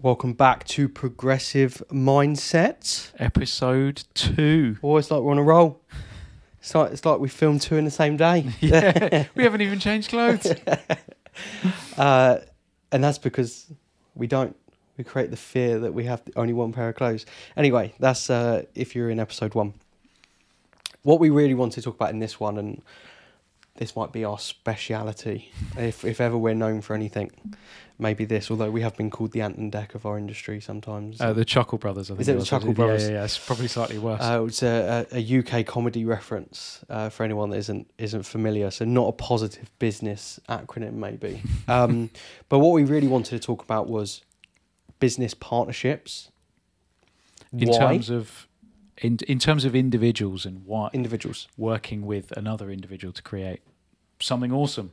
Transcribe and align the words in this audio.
Welcome 0.00 0.34
back 0.34 0.62
to 0.68 0.88
Progressive 0.88 1.82
Mindset. 1.90 3.10
Episode 3.18 4.04
two. 4.14 4.76
Always 4.80 5.10
like 5.10 5.22
we're 5.22 5.32
on 5.32 5.38
a 5.38 5.42
roll. 5.42 5.80
It's 6.60 6.72
like 6.72 6.92
it's 6.92 7.04
like 7.04 7.18
we 7.18 7.28
filmed 7.28 7.62
two 7.62 7.76
in 7.76 7.84
the 7.84 7.90
same 7.90 8.16
day. 8.16 8.46
Yeah, 8.60 9.26
we 9.34 9.42
haven't 9.42 9.60
even 9.60 9.80
changed 9.80 10.10
clothes. 10.10 10.52
Uh, 11.96 12.38
and 12.90 13.02
that's 13.02 13.18
because 13.18 13.66
we 14.16 14.26
don't. 14.26 14.56
We 14.96 15.04
create 15.04 15.30
the 15.30 15.36
fear 15.36 15.78
that 15.80 15.94
we 15.94 16.04
have 16.04 16.20
only 16.34 16.52
one 16.52 16.72
pair 16.72 16.88
of 16.88 16.96
clothes. 16.96 17.26
Anyway, 17.56 17.94
that's 18.00 18.28
uh, 18.28 18.64
if 18.74 18.96
you're 18.96 19.08
in 19.10 19.20
episode 19.20 19.54
one. 19.54 19.74
What 21.02 21.20
we 21.20 21.30
really 21.30 21.54
want 21.54 21.74
to 21.74 21.82
talk 21.82 21.94
about 21.94 22.10
in 22.10 22.18
this 22.18 22.40
one, 22.40 22.58
and 22.58 22.82
this 23.78 23.94
might 23.94 24.12
be 24.12 24.24
our 24.24 24.38
speciality, 24.38 25.50
if 25.76 26.04
if 26.04 26.20
ever 26.20 26.36
we're 26.36 26.54
known 26.54 26.80
for 26.80 26.94
anything, 26.94 27.30
maybe 27.96 28.24
this. 28.24 28.50
Although 28.50 28.72
we 28.72 28.82
have 28.82 28.96
been 28.96 29.08
called 29.08 29.30
the 29.30 29.40
Ant 29.40 29.56
and 29.56 29.72
Dec 29.72 29.94
of 29.94 30.04
our 30.04 30.18
industry 30.18 30.60
sometimes. 30.60 31.20
Uh, 31.20 31.32
the 31.32 31.44
Chuckle 31.44 31.78
Brothers, 31.78 32.10
I 32.10 32.14
think. 32.14 32.20
Is 32.22 32.28
it 32.28 32.38
the. 32.38 32.44
Chuckle 32.44 32.68
Yeah, 32.68 32.74
Brothers? 32.74 33.04
Yeah, 33.04 33.14
yeah, 33.14 33.24
it's 33.24 33.38
probably 33.38 33.68
slightly 33.68 33.98
worse. 33.98 34.20
Uh, 34.20 34.44
it's 34.46 34.64
a, 34.64 35.06
a, 35.12 35.18
a 35.18 35.38
UK 35.38 35.64
comedy 35.64 36.04
reference 36.04 36.84
uh, 36.90 37.08
for 37.08 37.22
anyone 37.22 37.50
that 37.50 37.58
isn't 37.58 37.88
isn't 37.98 38.24
familiar. 38.24 38.72
So 38.72 38.84
not 38.84 39.08
a 39.08 39.12
positive 39.12 39.70
business 39.78 40.40
acronym, 40.48 40.94
maybe. 40.94 41.40
um, 41.68 42.10
but 42.48 42.58
what 42.58 42.72
we 42.72 42.82
really 42.82 43.08
wanted 43.08 43.30
to 43.30 43.38
talk 43.38 43.62
about 43.62 43.88
was 43.88 44.22
business 44.98 45.34
partnerships. 45.34 46.30
in 47.52 47.68
Why 47.68 47.78
terms 47.78 48.10
of 48.10 48.47
in 49.00 49.18
in 49.26 49.38
terms 49.38 49.64
of 49.64 49.74
individuals 49.74 50.44
and 50.44 50.64
why 50.64 50.90
individuals? 50.92 51.48
working 51.56 52.06
with 52.06 52.32
another 52.32 52.70
individual 52.70 53.12
to 53.12 53.22
create 53.22 53.60
something 54.20 54.52
awesome. 54.52 54.92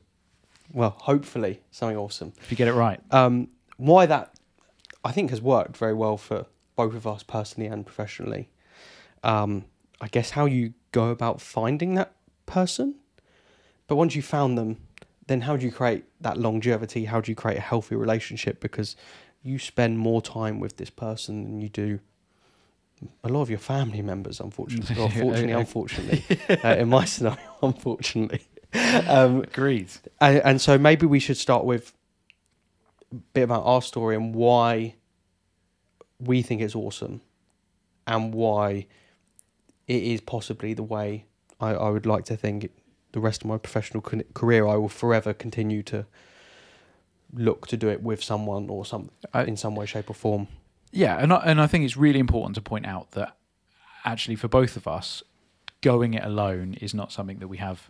Well, 0.71 0.95
hopefully 0.99 1.61
something 1.71 1.97
awesome. 1.97 2.33
If 2.41 2.51
you 2.51 2.57
get 2.57 2.67
it 2.67 2.73
right. 2.73 2.99
Um, 3.11 3.49
why 3.77 4.05
that 4.05 4.33
I 5.03 5.11
think 5.11 5.29
has 5.29 5.41
worked 5.41 5.77
very 5.77 5.93
well 5.93 6.17
for 6.17 6.47
both 6.75 6.95
of 6.95 7.05
us 7.07 7.23
personally 7.23 7.67
and 7.67 7.85
professionally. 7.85 8.49
Um, 9.23 9.65
I 10.01 10.07
guess 10.07 10.31
how 10.31 10.45
you 10.45 10.73
go 10.91 11.09
about 11.09 11.41
finding 11.41 11.95
that 11.95 12.13
person, 12.45 12.95
but 13.87 13.95
once 13.95 14.15
you 14.15 14.21
found 14.21 14.57
them, 14.57 14.77
then 15.27 15.41
how 15.41 15.57
do 15.57 15.65
you 15.65 15.71
create 15.71 16.05
that 16.21 16.37
longevity? 16.37 17.05
How 17.05 17.21
do 17.21 17.31
you 17.31 17.35
create 17.35 17.57
a 17.57 17.61
healthy 17.61 17.95
relationship? 17.95 18.59
Because 18.59 18.95
you 19.41 19.57
spend 19.57 19.99
more 19.99 20.21
time 20.21 20.59
with 20.59 20.77
this 20.77 20.89
person 20.89 21.43
than 21.43 21.61
you 21.61 21.69
do 21.69 21.99
a 23.23 23.29
lot 23.29 23.41
of 23.41 23.49
your 23.49 23.59
family 23.59 24.01
members, 24.01 24.39
unfortunately. 24.39 24.95
Or 25.01 25.09
fortunately, 25.09 25.51
unfortunately, 25.51 26.23
uh, 26.63 26.75
in 26.77 26.89
my 26.89 27.05
scenario, 27.13 27.39
unfortunately. 27.63 28.41
Um, 29.07 29.41
Agreed. 29.43 29.89
and, 30.19 30.37
and 30.43 30.61
so 30.61 30.77
maybe 30.77 31.05
we 31.05 31.19
should 31.19 31.37
start 31.37 31.63
with 31.65 31.93
a 33.11 33.15
bit 33.33 33.43
about 33.43 33.63
our 33.65 33.81
story 33.81 34.15
and 34.15 34.33
why 34.35 34.95
we 36.19 36.41
think 36.41 36.61
it's 36.61 36.75
awesome 36.75 37.21
and 38.07 38.33
why 38.33 38.87
it 39.87 40.03
is 40.03 40.21
possibly 40.21 40.73
the 40.73 40.83
way 40.83 41.25
I, 41.59 41.69
I 41.71 41.89
would 41.89 42.05
like 42.05 42.25
to 42.25 42.35
think 42.37 42.69
the 43.11 43.19
rest 43.19 43.43
of 43.43 43.47
my 43.47 43.57
professional 43.57 44.01
career 44.01 44.67
I 44.67 44.75
will 44.75 44.89
forever 44.89 45.33
continue 45.33 45.83
to 45.83 46.05
look 47.33 47.67
to 47.67 47.77
do 47.77 47.89
it 47.89 48.01
with 48.01 48.23
someone 48.23 48.69
or 48.69 48.85
some 48.85 49.09
I- 49.33 49.43
in 49.43 49.57
some 49.57 49.75
way 49.75 49.85
shape 49.85 50.09
or 50.09 50.13
form 50.13 50.47
Yeah, 50.95 51.17
and 51.19 51.33
I, 51.33 51.37
and 51.45 51.61
I 51.61 51.67
think 51.67 51.83
it's 51.83 51.97
really 51.97 52.19
important 52.19 52.55
to 52.55 52.61
point 52.61 52.85
out 52.85 53.11
that 53.11 53.35
actually 54.05 54.35
for 54.37 54.47
both 54.47 54.77
of 54.77 54.87
us, 54.87 55.21
going 55.81 56.13
it 56.13 56.23
alone 56.23 56.75
is 56.75 56.93
not 56.93 57.11
something 57.11 57.39
that 57.39 57.47
we 57.49 57.57
have 57.57 57.89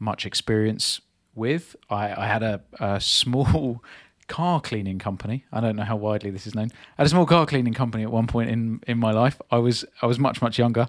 much 0.00 0.26
experience 0.26 1.00
with. 1.34 1.76
I, 1.88 2.24
I 2.24 2.26
had 2.26 2.42
a, 2.42 2.62
a 2.80 3.00
small 3.00 3.82
car 4.28 4.60
cleaning 4.60 4.98
company. 4.98 5.44
I 5.52 5.60
don't 5.60 5.76
know 5.76 5.84
how 5.84 5.96
widely 5.96 6.30
this 6.30 6.46
is 6.48 6.54
known. 6.54 6.70
I 6.98 7.02
had 7.02 7.06
a 7.06 7.10
small 7.10 7.26
car 7.26 7.46
cleaning 7.46 7.74
company 7.74 8.02
at 8.02 8.10
one 8.10 8.26
point 8.26 8.50
in, 8.50 8.80
in 8.88 8.98
my 8.98 9.12
life. 9.12 9.40
I 9.50 9.58
was 9.58 9.84
I 10.02 10.06
was 10.06 10.18
much 10.18 10.42
much 10.42 10.58
younger. 10.58 10.88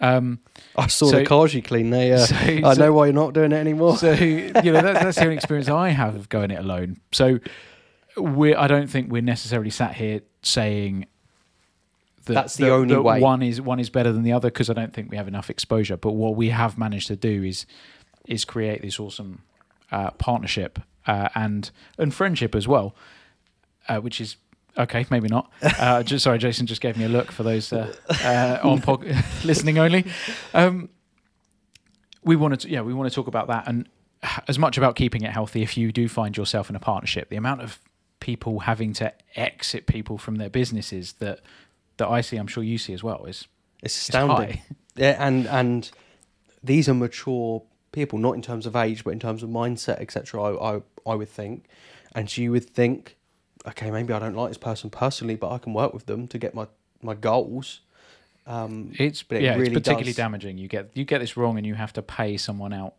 Um, 0.00 0.38
I 0.76 0.86
saw 0.86 1.06
So- 1.10 1.18
the 1.18 1.24
cars 1.26 1.54
you 1.54 1.62
clean 1.62 1.90
they 1.90 2.12
uh, 2.12 2.18
so- 2.18 2.36
I 2.36 2.60
so- 2.74 2.80
know 2.80 2.92
why 2.92 3.06
you're 3.06 3.14
not 3.14 3.34
doing 3.34 3.52
it 3.52 3.56
anymore 3.56 3.96
so 3.96 4.10
you 4.12 4.52
know 4.52 4.80
that's, 4.80 4.98
that's 5.00 5.16
the 5.16 5.22
only 5.24 5.36
experience 5.40 5.68
I 5.68 5.90
have 5.90 6.14
of 6.14 6.28
going 6.28 6.50
it 6.52 6.58
alone. 6.58 7.00
So 7.12 7.38
we 8.16 8.54
I 8.54 8.66
don't 8.66 8.88
think 8.88 9.10
we're 9.10 9.22
necessarily 9.22 9.70
sat 9.70 9.94
here 9.94 10.20
saying 10.42 11.06
that 12.26 12.34
That's 12.34 12.56
the 12.56 12.66
that- 12.66 12.72
only 12.72 12.94
that 12.94 13.02
way. 13.02 13.20
One 13.20 13.42
is 13.42 13.60
one 13.60 13.80
is 13.80 13.90
better 13.90 14.12
than 14.12 14.22
the 14.22 14.32
other 14.32 14.48
because 14.48 14.70
I 14.70 14.74
don't 14.74 14.92
think 14.92 15.10
we 15.10 15.16
have 15.16 15.28
enough 15.28 15.50
exposure. 15.50 15.96
But 15.96 16.12
what 16.12 16.36
we 16.36 16.50
have 16.50 16.78
managed 16.78 17.08
to 17.08 17.16
do 17.16 17.42
is 17.42 17.66
is 18.26 18.44
create 18.44 18.82
this 18.82 19.00
awesome 19.00 19.42
uh, 19.90 20.10
partnership 20.12 20.78
uh, 21.06 21.28
and 21.34 21.70
and 21.98 22.14
friendship 22.14 22.54
as 22.54 22.66
well, 22.68 22.94
uh, 23.88 23.98
which 23.98 24.20
is. 24.20 24.36
Okay, 24.78 25.04
maybe 25.10 25.28
not. 25.28 25.50
Uh, 25.78 26.02
just 26.02 26.24
sorry, 26.24 26.38
Jason 26.38 26.66
just 26.66 26.80
gave 26.80 26.96
me 26.96 27.04
a 27.04 27.08
look 27.08 27.30
for 27.30 27.42
those 27.42 27.74
uh, 27.74 27.94
uh, 28.24 28.58
on 28.66 28.80
pod- 28.80 29.04
listening 29.44 29.78
only. 29.78 30.06
Um, 30.54 30.88
we 32.24 32.36
wanted 32.36 32.60
to, 32.60 32.70
yeah, 32.70 32.80
we 32.80 32.94
want 32.94 33.10
to 33.10 33.14
talk 33.14 33.26
about 33.26 33.48
that 33.48 33.68
and 33.68 33.86
as 34.48 34.58
much 34.58 34.78
about 34.78 34.96
keeping 34.96 35.22
it 35.24 35.30
healthy. 35.30 35.62
If 35.62 35.76
you 35.76 35.92
do 35.92 36.08
find 36.08 36.34
yourself 36.36 36.70
in 36.70 36.76
a 36.76 36.80
partnership, 36.80 37.28
the 37.28 37.36
amount 37.36 37.60
of 37.60 37.80
people 38.22 38.60
having 38.60 38.92
to 38.94 39.12
exit 39.36 39.86
people 39.86 40.16
from 40.16 40.36
their 40.36 40.48
businesses 40.50 41.14
that 41.14 41.40
that 41.98 42.08
I 42.08 42.22
see, 42.22 42.36
I'm 42.38 42.46
sure 42.46 42.62
you 42.64 42.78
see 42.78 42.94
as 42.94 43.02
well, 43.02 43.24
is 43.26 43.46
it's 43.82 43.96
astounding. 43.96 44.60
Yeah, 44.94 45.16
and 45.26 45.46
and 45.48 45.90
these 46.62 46.86
are 46.88 46.94
mature 46.94 47.62
people, 47.92 48.18
not 48.18 48.34
in 48.34 48.42
terms 48.42 48.66
of 48.66 48.76
age, 48.76 49.04
but 49.04 49.12
in 49.12 49.18
terms 49.18 49.42
of 49.42 49.48
mindset, 49.50 49.98
etc. 50.00 50.42
I, 50.42 50.76
I 50.76 50.82
I 51.06 51.14
would 51.14 51.30
think, 51.30 51.64
and 52.14 52.34
you 52.36 52.50
would 52.52 52.68
think, 52.68 53.16
okay, 53.66 53.90
maybe 53.90 54.12
I 54.12 54.18
don't 54.18 54.36
like 54.36 54.50
this 54.50 54.58
person 54.58 54.90
personally, 54.90 55.34
but 55.36 55.50
I 55.50 55.58
can 55.58 55.72
work 55.72 55.94
with 55.94 56.04
them 56.06 56.28
to 56.28 56.38
get 56.38 56.54
my 56.54 56.66
my 57.02 57.14
goals. 57.14 57.80
Um, 58.46 58.92
It's 58.98 59.22
But 59.22 59.38
it 59.38 59.44
yeah, 59.44 59.54
really 59.54 59.66
it's 59.66 59.74
particularly 59.74 60.12
does. 60.12 60.16
damaging. 60.16 60.58
You 60.58 60.68
get 60.68 60.90
you 60.94 61.04
get 61.06 61.20
this 61.20 61.36
wrong, 61.36 61.56
and 61.58 61.66
you 61.66 61.74
have 61.74 61.92
to 61.94 62.02
pay 62.02 62.36
someone 62.36 62.72
out, 62.74 62.94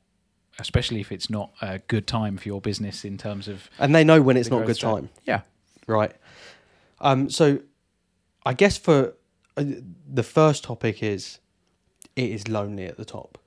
especially 0.59 0.99
if 1.01 1.11
it's 1.11 1.29
not 1.29 1.51
a 1.61 1.79
good 1.79 2.05
time 2.07 2.37
for 2.37 2.47
your 2.47 2.61
business 2.61 3.03
in 3.05 3.17
terms 3.17 3.47
of 3.47 3.69
and 3.79 3.93
they 3.95 4.03
know 4.03 4.21
when 4.21 4.37
it's 4.37 4.49
not 4.49 4.63
a 4.63 4.65
good 4.65 4.79
time, 4.79 5.09
Yeah, 5.25 5.41
right? 5.87 6.11
Um, 7.01 7.29
so, 7.29 7.59
I 8.45 8.53
guess 8.53 8.77
for 8.77 9.13
uh, 9.57 9.63
the 10.07 10.23
first 10.23 10.63
topic 10.63 11.03
is, 11.03 11.39
it 12.15 12.29
is 12.31 12.47
lonely 12.47 12.85
at 12.85 12.97
the 12.97 13.05
top. 13.05 13.37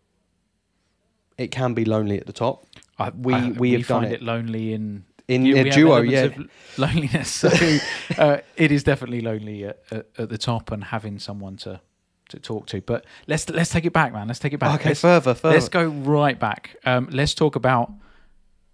It 1.38 1.50
can 1.50 1.74
be 1.74 1.84
lonely 1.84 2.18
at 2.18 2.26
the 2.26 2.32
top. 2.32 2.64
I, 2.98 3.10
We- 3.10 3.34
I- 3.34 3.50
we 3.50 3.72
have 3.72 3.86
done 3.86 4.02
find 4.02 4.12
it. 4.12 4.16
it 4.20 4.22
lonely 4.22 4.72
in 4.72 5.04
In 5.28 5.44
you- 5.46 5.56
a 5.58 5.70
duo, 5.70 6.00
yeah. 6.00 6.28
loneliness. 6.78 7.30
So 7.30 7.48
uh, 8.18 8.38
it 8.56 8.72
is 8.72 8.82
definitely 8.84 9.20
lonely 9.20 9.64
at, 9.64 9.78
at, 9.90 10.06
at 10.18 10.28
the 10.28 10.38
top, 10.38 10.70
and 10.70 10.84
having 10.84 11.18
someone 11.18 11.56
to 11.58 11.80
to 12.30 12.38
talk 12.38 12.66
to. 12.66 12.80
But 12.80 13.04
let's 13.26 13.48
let's 13.48 13.70
take 13.70 13.84
it 13.84 13.92
back, 13.92 14.12
man. 14.12 14.26
Let's 14.26 14.38
take 14.40 14.52
it 14.52 14.58
back. 14.58 14.80
Okay, 14.80 14.90
let's, 14.90 15.00
further, 15.00 15.34
further. 15.34 15.54
let's 15.54 15.68
go 15.68 15.86
right 15.86 16.38
back. 16.38 16.76
Um, 16.84 17.08
let's 17.10 17.34
talk 17.34 17.56
about 17.56 17.92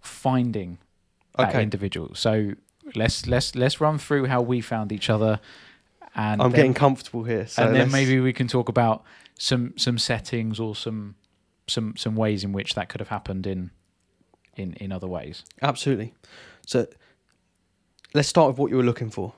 finding 0.01 0.77
that 1.37 1.49
Okay. 1.49 1.63
individual. 1.63 2.15
So 2.15 2.53
let's 2.95 3.27
let's 3.27 3.55
let's 3.55 3.79
run 3.81 3.97
through 3.97 4.25
how 4.25 4.41
we 4.41 4.61
found 4.61 4.91
each 4.91 5.09
other, 5.09 5.39
and 6.15 6.41
I'm 6.41 6.51
then, 6.51 6.57
getting 6.59 6.73
comfortable 6.73 7.23
here. 7.23 7.47
So 7.47 7.63
and 7.65 7.75
then 7.75 7.91
maybe 7.91 8.19
we 8.19 8.33
can 8.33 8.47
talk 8.47 8.69
about 8.69 9.03
some 9.37 9.73
some 9.77 9.97
settings 9.97 10.59
or 10.59 10.75
some 10.75 11.15
some 11.67 11.95
some 11.97 12.15
ways 12.15 12.43
in 12.43 12.51
which 12.53 12.75
that 12.75 12.89
could 12.89 13.01
have 13.01 13.09
happened 13.09 13.47
in 13.47 13.71
in 14.55 14.73
in 14.73 14.91
other 14.91 15.07
ways. 15.07 15.43
Absolutely. 15.61 16.13
So 16.65 16.87
let's 18.13 18.27
start 18.27 18.49
with 18.49 18.57
what 18.57 18.69
you 18.71 18.77
were 18.77 18.83
looking 18.83 19.09
for. 19.09 19.33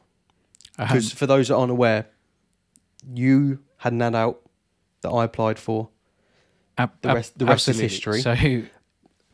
Um, 0.77 0.87
Because 0.87 1.11
for 1.11 1.25
those 1.25 1.47
that 1.47 1.55
aren't 1.55 1.71
aware, 1.71 2.07
you 3.13 3.59
had 3.85 3.93
an 3.93 4.01
ad 4.01 4.15
out 4.15 4.41
that 5.01 5.09
I 5.09 5.23
applied 5.23 5.57
for. 5.59 5.89
Ab- 6.77 6.91
The 7.01 7.09
ab- 7.09 7.15
rest- 7.15 7.37
the 7.39 7.45
rest 7.45 7.67
is 7.69 7.79
history. 7.79 8.21
So, 8.21 8.33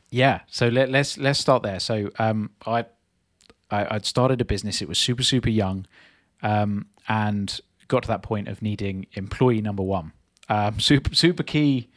yeah. 0.09 0.41
So 0.47 0.67
let, 0.67 0.89
let's 0.89 1.17
let's 1.17 1.39
start 1.39 1.63
there. 1.63 1.79
So, 1.79 2.09
um, 2.19 2.51
I, 2.65 2.85
I 3.71 3.95
I'd 3.95 4.05
started 4.05 4.41
a 4.41 4.45
business. 4.45 4.81
It 4.81 4.87
was 4.87 4.97
super 4.99 5.23
super 5.23 5.49
young, 5.49 5.85
um, 6.43 6.87
and 7.07 7.59
got 7.87 8.03
to 8.03 8.07
that 8.07 8.21
point 8.21 8.47
of 8.47 8.61
needing 8.61 9.05
employee 9.13 9.61
number 9.61 9.83
one. 9.83 10.11
Um, 10.49 10.79
super 10.91 11.15
super 11.15 11.43
key 11.43 11.89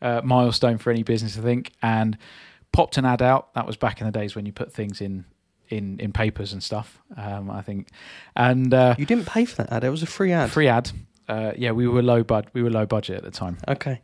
uh, 0.00 0.20
milestone 0.24 0.78
for 0.78 0.90
any 0.90 1.02
business, 1.02 1.36
I 1.36 1.42
think. 1.42 1.72
And 1.82 2.16
popped 2.72 2.96
an 2.98 3.04
ad 3.04 3.22
out. 3.22 3.52
That 3.54 3.66
was 3.66 3.76
back 3.76 4.00
in 4.00 4.06
the 4.06 4.12
days 4.12 4.34
when 4.36 4.46
you 4.46 4.52
put 4.52 4.72
things 4.72 5.00
in 5.00 5.24
in 5.68 5.98
in 5.98 6.12
papers 6.12 6.52
and 6.52 6.62
stuff. 6.62 7.02
Um, 7.16 7.50
I 7.50 7.60
think, 7.62 7.88
and 8.36 8.72
uh, 8.72 8.94
You 8.98 9.04
didn't 9.06 9.26
pay 9.26 9.44
for 9.44 9.56
that 9.56 9.72
ad. 9.72 9.84
It 9.84 9.90
was 9.90 10.02
a 10.02 10.06
free 10.06 10.32
ad. 10.32 10.50
free 10.50 10.68
ad. 10.68 10.90
Uh, 11.28 11.52
yeah, 11.56 11.72
we 11.72 11.86
were 11.88 12.02
low 12.02 12.22
bud. 12.22 12.46
We 12.52 12.62
were 12.62 12.70
low 12.70 12.86
budget 12.86 13.16
at 13.18 13.22
the 13.24 13.30
time 13.30 13.58
Okay. 13.68 14.00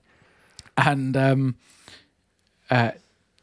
and 0.77 1.17
um, 1.17 1.57
uh, 2.71 2.93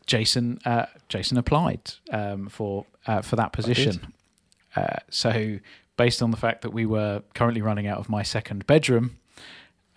Jason 0.06 0.60
uh, 0.66 0.86
Jason 1.08 1.38
applied 1.38 1.92
um, 2.12 2.50
for 2.50 2.86
uh, 3.08 3.22
for 3.22 3.36
that 3.36 3.54
position. 3.54 4.14
Uh, 4.76 4.98
so, 5.10 5.60
based 5.98 6.22
on 6.22 6.32
the 6.32 6.38
fact 6.38 6.62
that 6.62 6.72
we 6.72 6.86
were 6.86 7.22
currently 7.34 7.62
running 7.62 7.88
out 7.88 7.98
of 8.00 8.10
my 8.10 8.24
second 8.24 8.66
bedroom, 8.68 9.18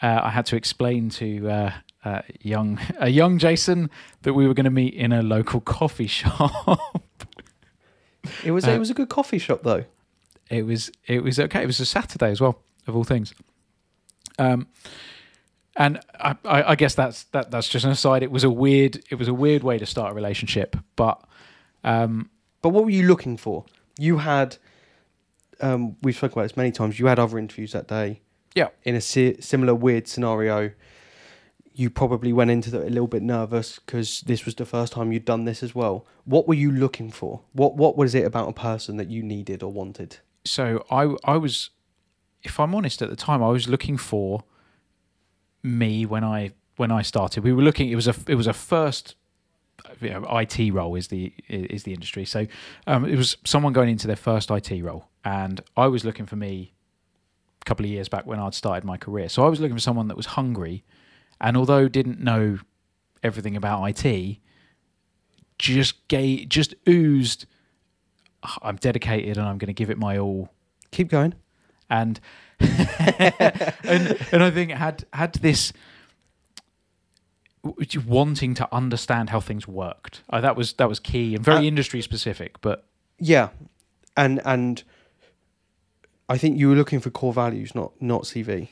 uh, 0.03 0.21
I 0.25 0.31
had 0.31 0.47
to 0.47 0.57
explain 0.57 1.09
to 1.11 1.49
uh, 1.51 1.73
uh, 2.05 2.23
young 2.41 2.79
a 2.99 3.09
young 3.09 3.39
Jason 3.39 3.91
that 4.23 4.35
we 4.35 4.47
were 4.47 4.55
going 4.55 4.65
to 4.65 4.71
meet 4.71 4.95
in 4.95 5.13
a 5.13 5.23
local 5.23 5.61
coffee 5.79 6.07
shop. 6.07 6.79
It 8.45 8.53
was 8.53 8.67
it 8.67 8.79
was 8.79 8.91
a 8.91 8.95
good 8.95 9.09
coffee 9.09 9.39
shop 9.39 9.63
though. 9.63 9.85
it 10.51 10.65
was 10.67 10.91
it 11.07 11.23
was 11.25 11.39
okay. 11.41 11.63
It 11.63 11.67
was 11.67 11.81
a 11.81 11.87
Saturday 11.87 12.31
as 12.31 12.41
well, 12.41 12.61
of 12.87 12.95
all 12.97 13.05
things. 13.05 13.35
Um, 14.39 14.67
and 15.77 16.01
I, 16.21 16.37
I, 16.45 16.63
I 16.73 16.75
guess 16.75 16.95
that's 16.95 17.25
that 17.33 17.51
that's 17.51 17.69
just 17.69 17.85
an 17.85 17.91
aside. 17.91 18.23
It 18.23 18.31
was 18.31 18.45
a 18.45 18.51
weird 18.51 19.03
it 19.11 19.15
was 19.17 19.29
a 19.29 19.35
weird 19.35 19.63
way 19.63 19.79
to 19.79 19.87
start 19.87 20.13
a 20.13 20.15
relationship, 20.15 20.77
but 20.97 21.23
um, 21.85 22.31
But 22.61 22.71
what 22.71 22.85
were 22.85 22.91
you 22.91 23.07
looking 23.07 23.37
for? 23.37 23.65
You 23.99 24.19
had, 24.19 24.57
um, 25.61 25.97
we've 26.03 26.17
spoken 26.17 26.35
about 26.39 26.45
this 26.45 26.57
many 26.57 26.73
times. 26.73 26.99
You 26.99 27.07
had 27.07 27.19
other 27.19 27.39
interviews 27.39 27.73
that 27.73 27.89
day. 27.89 28.21
Yeah. 28.55 28.69
In 28.85 28.95
a 28.95 29.01
si- 29.01 29.41
similar 29.41 29.75
weird 29.75 30.07
scenario, 30.09 30.71
you 31.75 31.91
probably 31.91 32.33
went 32.33 32.51
into 32.51 32.69
it 32.81 32.87
a 32.87 32.91
little 32.91 33.07
bit 33.09 33.23
nervous 33.23 33.79
because 33.79 34.21
this 34.23 34.45
was 34.45 34.55
the 34.55 34.65
first 34.67 34.93
time 34.93 35.11
you'd 35.13 35.25
done 35.25 35.45
this 35.45 35.63
as 35.63 35.75
well. 35.75 36.07
What 36.25 36.47
were 36.47 36.55
you 36.55 36.71
looking 36.71 37.11
for? 37.11 37.41
What 37.53 37.77
What 37.77 37.97
was 37.97 38.15
it 38.15 38.25
about 38.25 38.49
a 38.49 38.53
person 38.53 38.97
that 38.99 39.09
you 39.09 39.23
needed 39.23 39.63
or 39.63 39.73
wanted? 39.73 40.19
so 40.45 40.85
I 40.91 41.15
I 41.25 41.37
was, 41.37 41.71
if 42.43 42.59
I'm 42.59 42.75
honest, 42.75 43.03
at 43.03 43.11
the 43.11 43.17
time 43.17 43.43
I 43.43 43.49
was 43.49 43.69
looking 43.69 43.97
for 43.97 44.45
me 45.63 46.05
when 46.07 46.25
I 46.25 46.53
when 46.77 46.91
I 46.91 47.03
started. 47.03 47.45
We 47.45 47.53
were 47.53 47.63
looking. 47.63 47.89
It 47.89 47.97
was 47.97 48.09
a 48.09 48.15
it 48.27 48.35
was 48.35 48.47
a 48.47 48.53
first. 48.53 49.15
You 50.01 50.11
know, 50.11 50.39
IT 50.39 50.73
role 50.73 50.95
is 50.95 51.09
the 51.09 51.33
is 51.49 51.85
the 51.85 51.93
industry. 51.93 52.25
So 52.25 52.47
um, 52.87 53.05
it 53.05 53.17
was 53.17 53.37
someone 53.45 53.73
going 53.73 53.89
into 53.89 54.07
their 54.07 54.17
first 54.17 54.51
IT 54.51 54.71
role, 54.83 55.09
and 55.25 55.61
I 55.77 55.87
was 55.87 56.05
looking 56.05 56.27
for 56.27 56.37
me 56.37 56.73
a 57.61 57.65
couple 57.65 57.85
of 57.85 57.91
years 57.91 58.09
back 58.09 58.27
when 58.27 58.39
I'd 58.39 58.55
started 58.55 58.85
my 58.85 58.97
career. 58.97 59.29
So 59.29 59.45
I 59.45 59.49
was 59.49 59.61
looking 59.61 59.77
for 59.77 59.81
someone 59.81 60.09
that 60.09 60.17
was 60.17 60.27
hungry, 60.27 60.85
and 61.41 61.57
although 61.57 61.89
didn't 61.89 62.21
know 62.21 62.59
everything 63.23 63.57
about 63.57 64.05
IT, 64.05 64.39
just 65.59 66.07
gave, 66.09 66.49
just 66.49 66.75
oozed. 66.89 67.47
"Oh, 68.45 68.57
I'm 68.63 68.77
dedicated, 68.77 69.37
and 69.37 69.47
I'm 69.47 69.59
going 69.59 69.69
to 69.69 69.73
give 69.73 69.91
it 69.91 69.99
my 69.99 70.19
all 70.19 70.51
Keep 70.93 71.09
going. 71.09 71.35
And 71.93 72.19
and 72.61 74.17
and 74.33 74.43
I 74.43 74.51
think 74.51 74.71
had 74.73 75.05
had 75.13 75.35
this 75.35 75.73
wanting 78.07 78.55
to 78.55 78.69
understand 78.75 79.31
how 79.31 79.41
things 79.41 79.69
worked. 79.69 80.23
Uh, 80.31 80.41
that 80.41 80.57
was 80.57 80.73
that 80.75 80.89
was 80.89 80.99
key 80.99 81.35
and 81.35 81.45
very 81.45 81.59
Uh, 81.59 81.63
industry 81.69 82.03
specific. 82.03 82.61
But 82.61 82.85
Yeah, 83.19 83.51
and 84.17 84.41
and 84.45 84.83
I 86.29 86.39
think 86.39 86.59
you 86.59 86.69
were 86.69 86.75
looking 86.75 87.01
for 87.01 87.11
core 87.11 87.33
values, 87.33 87.75
not 87.75 87.93
not 88.01 88.23
CV. 88.25 88.69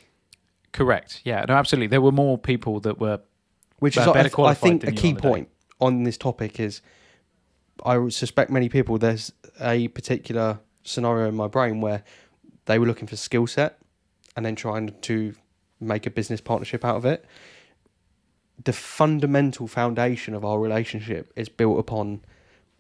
correct, 0.73 1.21
yeah, 1.25 1.45
no, 1.49 1.55
absolutely. 1.55 1.89
There 1.89 2.01
were 2.01 2.13
more 2.13 2.39
people 2.39 2.81
that 2.81 2.99
were 2.99 3.21
Which 3.81 3.97
is, 3.97 4.07
I, 4.07 4.13
better 4.13 4.29
th- 4.29 4.49
I 4.49 4.55
think, 4.55 4.85
a 4.85 4.93
key 4.93 5.09
on 5.09 5.15
the 5.15 5.21
day. 5.21 5.29
point 5.29 5.49
on 5.81 6.03
this 6.05 6.17
topic 6.19 6.59
is 6.61 6.83
I 7.85 8.09
suspect 8.09 8.51
many 8.51 8.69
people 8.69 8.99
there's 8.99 9.33
a 9.61 9.89
particular 9.89 10.59
scenario 10.85 11.29
in 11.29 11.35
my 11.35 11.47
brain 11.49 11.81
where 11.81 12.03
they 12.67 12.79
were 12.79 12.87
looking 12.87 13.07
for 13.09 13.17
skill 13.17 13.47
set 13.47 13.79
and 14.37 14.45
then 14.47 14.55
trying 14.57 14.95
to 15.03 15.35
make 15.81 16.07
a 16.07 16.11
business 16.11 16.41
partnership 16.41 16.85
out 16.85 16.97
of 16.97 17.05
it. 17.05 17.25
The 18.63 18.73
fundamental 18.73 19.67
foundation 19.67 20.35
of 20.35 20.45
our 20.45 20.61
relationship 20.61 21.33
is 21.37 21.49
built 21.49 21.79
upon 21.79 22.21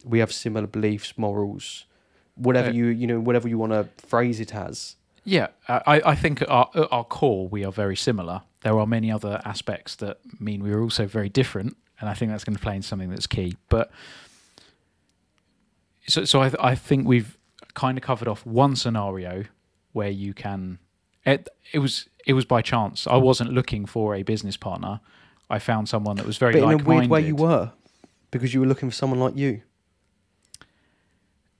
we 0.04 0.18
have 0.20 0.32
similar 0.32 0.66
beliefs, 0.66 1.16
morals, 1.18 1.86
whatever 2.34 2.68
Uh, 2.68 2.72
you 2.72 2.86
you 2.86 3.06
know 3.06 3.20
whatever 3.20 3.48
you 3.48 3.58
want 3.58 3.72
to 3.72 3.88
phrase 4.06 4.40
it 4.40 4.54
as. 4.54 4.96
yeah. 5.24 5.48
I 5.68 6.02
I 6.04 6.14
think 6.14 6.42
at 6.42 6.48
our 6.48 6.70
at 6.74 6.88
our 6.90 7.04
core 7.04 7.48
we 7.48 7.64
are 7.64 7.72
very 7.72 7.96
similar. 7.96 8.42
There 8.62 8.78
are 8.78 8.86
many 8.86 9.10
other 9.10 9.40
aspects 9.44 9.96
that 9.96 10.18
mean 10.38 10.62
we 10.62 10.70
are 10.72 10.82
also 10.82 11.06
very 11.06 11.28
different, 11.30 11.76
and 11.98 12.08
I 12.10 12.14
think 12.14 12.30
that's 12.30 12.44
going 12.44 12.56
to 12.56 12.62
play 12.62 12.76
in 12.76 12.82
something 12.82 13.08
that's 13.10 13.26
key. 13.26 13.56
But 13.68 13.90
so 16.06 16.24
so 16.24 16.42
I 16.42 16.50
I 16.60 16.74
think 16.74 17.06
we've 17.06 17.36
kind 17.74 17.96
of 17.98 18.04
covered 18.04 18.28
off 18.28 18.44
one 18.44 18.76
scenario 18.76 19.44
where 19.92 20.08
you 20.10 20.34
can 20.34 20.78
it 21.24 21.48
it 21.72 21.78
was 21.78 22.08
it 22.26 22.34
was 22.34 22.44
by 22.44 22.62
chance. 22.62 23.06
I 23.06 23.16
wasn't 23.16 23.52
looking 23.52 23.86
for 23.86 24.14
a 24.14 24.22
business 24.22 24.56
partner. 24.56 25.00
I 25.48 25.58
found 25.58 25.88
someone 25.88 26.16
that 26.16 26.26
was 26.26 26.38
very 26.38 26.52
But 26.52 26.62
in 26.62 26.80
a 26.80 26.82
weird 26.82 27.08
way, 27.08 27.26
you 27.26 27.34
were 27.34 27.72
because 28.30 28.54
you 28.54 28.60
were 28.60 28.66
looking 28.66 28.90
for 28.90 28.94
someone 28.94 29.18
like 29.20 29.36
you. 29.36 29.62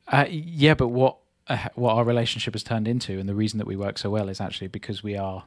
Uh, 0.09 0.27
yeah, 0.29 0.75
but 0.75 0.89
what 0.89 1.17
uh, 1.49 1.69
what 1.75 1.95
our 1.95 2.05
relationship 2.05 2.55
has 2.55 2.63
turned 2.63 2.87
into, 2.87 3.19
and 3.19 3.29
the 3.29 3.35
reason 3.35 3.59
that 3.59 3.67
we 3.67 3.77
work 3.77 3.99
so 3.99 4.11
well, 4.11 4.29
is 4.29 4.41
actually 4.41 4.69
because 4.69 5.03
we 5.03 5.17
are 5.17 5.45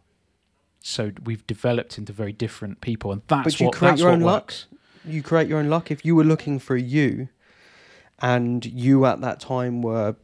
so 0.80 1.12
we've 1.24 1.46
developed 1.48 1.98
into 1.98 2.12
very 2.14 2.34
different 2.34 2.82
people, 2.82 3.12
and 3.12 3.22
that's 3.28 3.44
But 3.44 3.60
you 3.60 3.66
what 3.68 3.76
create 3.76 4.00
your 4.00 4.10
own 4.10 4.22
luck. 4.22 4.54
you 5.06 5.22
create 5.22 5.48
your 5.48 5.60
own 5.60 5.70
luck. 5.70 5.92
If 5.92 6.06
you 6.06 6.16
were 6.16 6.24
looking 6.24 6.60
for 6.60 6.76
you, 6.76 7.30
and 8.22 8.66
you 8.66 9.06
at 9.06 9.22
that 9.22 9.40
time 9.40 9.82
were, 9.82 10.16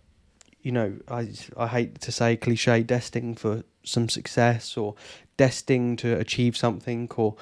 you 0.69 0.73
know, 0.73 0.93
I 1.07 1.21
I 1.57 1.67
hate 1.67 1.99
to 2.01 2.11
say 2.11 2.37
cliche, 2.37 2.83
destined 2.83 3.39
for 3.39 3.63
some 3.83 4.07
success 4.07 4.77
or 4.77 4.93
destined 5.35 5.97
to 5.99 6.09
achieve 6.25 6.55
something, 6.55 7.09
or 7.15 7.35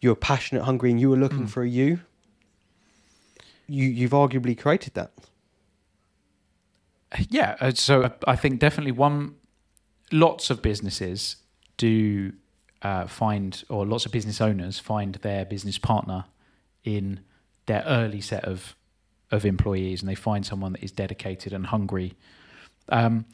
you're 0.00 0.14
passionate, 0.14 0.62
hungry, 0.62 0.90
and 0.92 1.00
you 1.00 1.10
were 1.10 1.16
looking 1.24 1.46
Mm. 1.46 1.50
for 1.50 1.62
a 1.64 1.68
you. 1.68 1.98
You 3.66 3.86
you've 3.88 4.12
arguably 4.24 4.56
created 4.56 4.94
that. 4.94 5.10
Yeah, 7.28 7.56
uh, 7.60 7.72
so 7.74 8.04
I- 8.04 8.32
I 8.32 8.36
think 8.36 8.60
definitely 8.60 8.92
one. 8.92 9.34
Lots 10.12 10.48
of 10.50 10.62
businesses 10.62 11.36
do 11.76 12.32
uh, 12.82 13.06
find, 13.08 13.64
or 13.68 13.84
lots 13.84 14.06
of 14.06 14.12
business 14.12 14.40
owners 14.40 14.78
find 14.78 15.16
their 15.16 15.44
business 15.44 15.78
partner 15.78 16.26
in 16.84 17.20
their 17.66 17.82
early 17.86 18.20
set 18.20 18.44
of 18.44 18.76
of 19.30 19.44
employees, 19.44 20.00
and 20.00 20.08
they 20.08 20.14
find 20.14 20.44
someone 20.44 20.72
that 20.72 20.82
is 20.82 20.92
dedicated 20.92 21.52
and 21.52 21.66
hungry. 21.66 22.14
Um, 22.88 23.26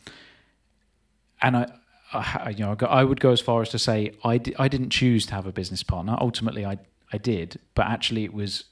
and 1.41 1.57
I, 1.57 1.73
I, 2.13 2.51
you 2.57 2.65
know, 2.65 2.77
I 2.89 3.05
would 3.05 3.21
go 3.21 3.31
as 3.31 3.41
far 3.41 3.63
as 3.63 3.69
to 3.71 3.79
say 3.79 4.13
I, 4.25 4.39
di- 4.39 4.55
I 4.59 4.69
didn't 4.69 4.91
choose 4.91 5.27
to 5.27 5.35
have 5.35 5.47
a 5.47 5.53
business 5.53 5.83
partner. 5.83 6.17
Ultimately, 6.21 6.65
I 6.65 6.79
I 7.13 7.19
did, 7.19 7.61
but 7.75 7.87
actually, 7.87 8.25
it 8.25 8.33
was 8.33 8.65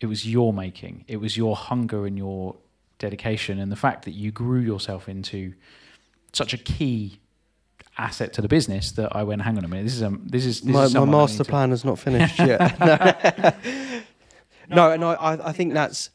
it 0.00 0.06
was 0.06 0.26
your 0.26 0.52
making. 0.52 1.04
It 1.08 1.18
was 1.18 1.36
your 1.36 1.56
hunger 1.56 2.06
and 2.06 2.18
your 2.18 2.56
dedication, 2.98 3.58
and 3.58 3.72
the 3.72 3.76
fact 3.76 4.04
that 4.04 4.12
you 4.12 4.30
grew 4.30 4.60
yourself 4.60 5.08
into 5.08 5.54
such 6.32 6.52
a 6.52 6.58
key 6.58 7.20
asset 7.96 8.32
to 8.34 8.42
the 8.42 8.48
business 8.48 8.92
that 8.92 9.14
I 9.16 9.24
went, 9.24 9.42
hang 9.42 9.58
on 9.58 9.64
a 9.64 9.68
minute, 9.68 9.84
this 9.84 9.94
is 9.94 10.02
a 10.02 10.16
this 10.22 10.44
is 10.44 10.60
this 10.60 10.74
my 10.74 10.84
is 10.84 10.94
my 10.94 11.04
master 11.04 11.38
need 11.38 11.44
to-" 11.44 11.50
plan 11.50 11.72
is 11.72 11.84
not 11.84 11.98
finished 11.98 12.38
yet. 12.52 12.78
no, 14.68 14.76
no, 14.76 14.90
and 14.90 15.04
I, 15.04 15.14
I 15.14 15.48
I 15.48 15.52
think 15.52 15.72
that's, 15.72 16.10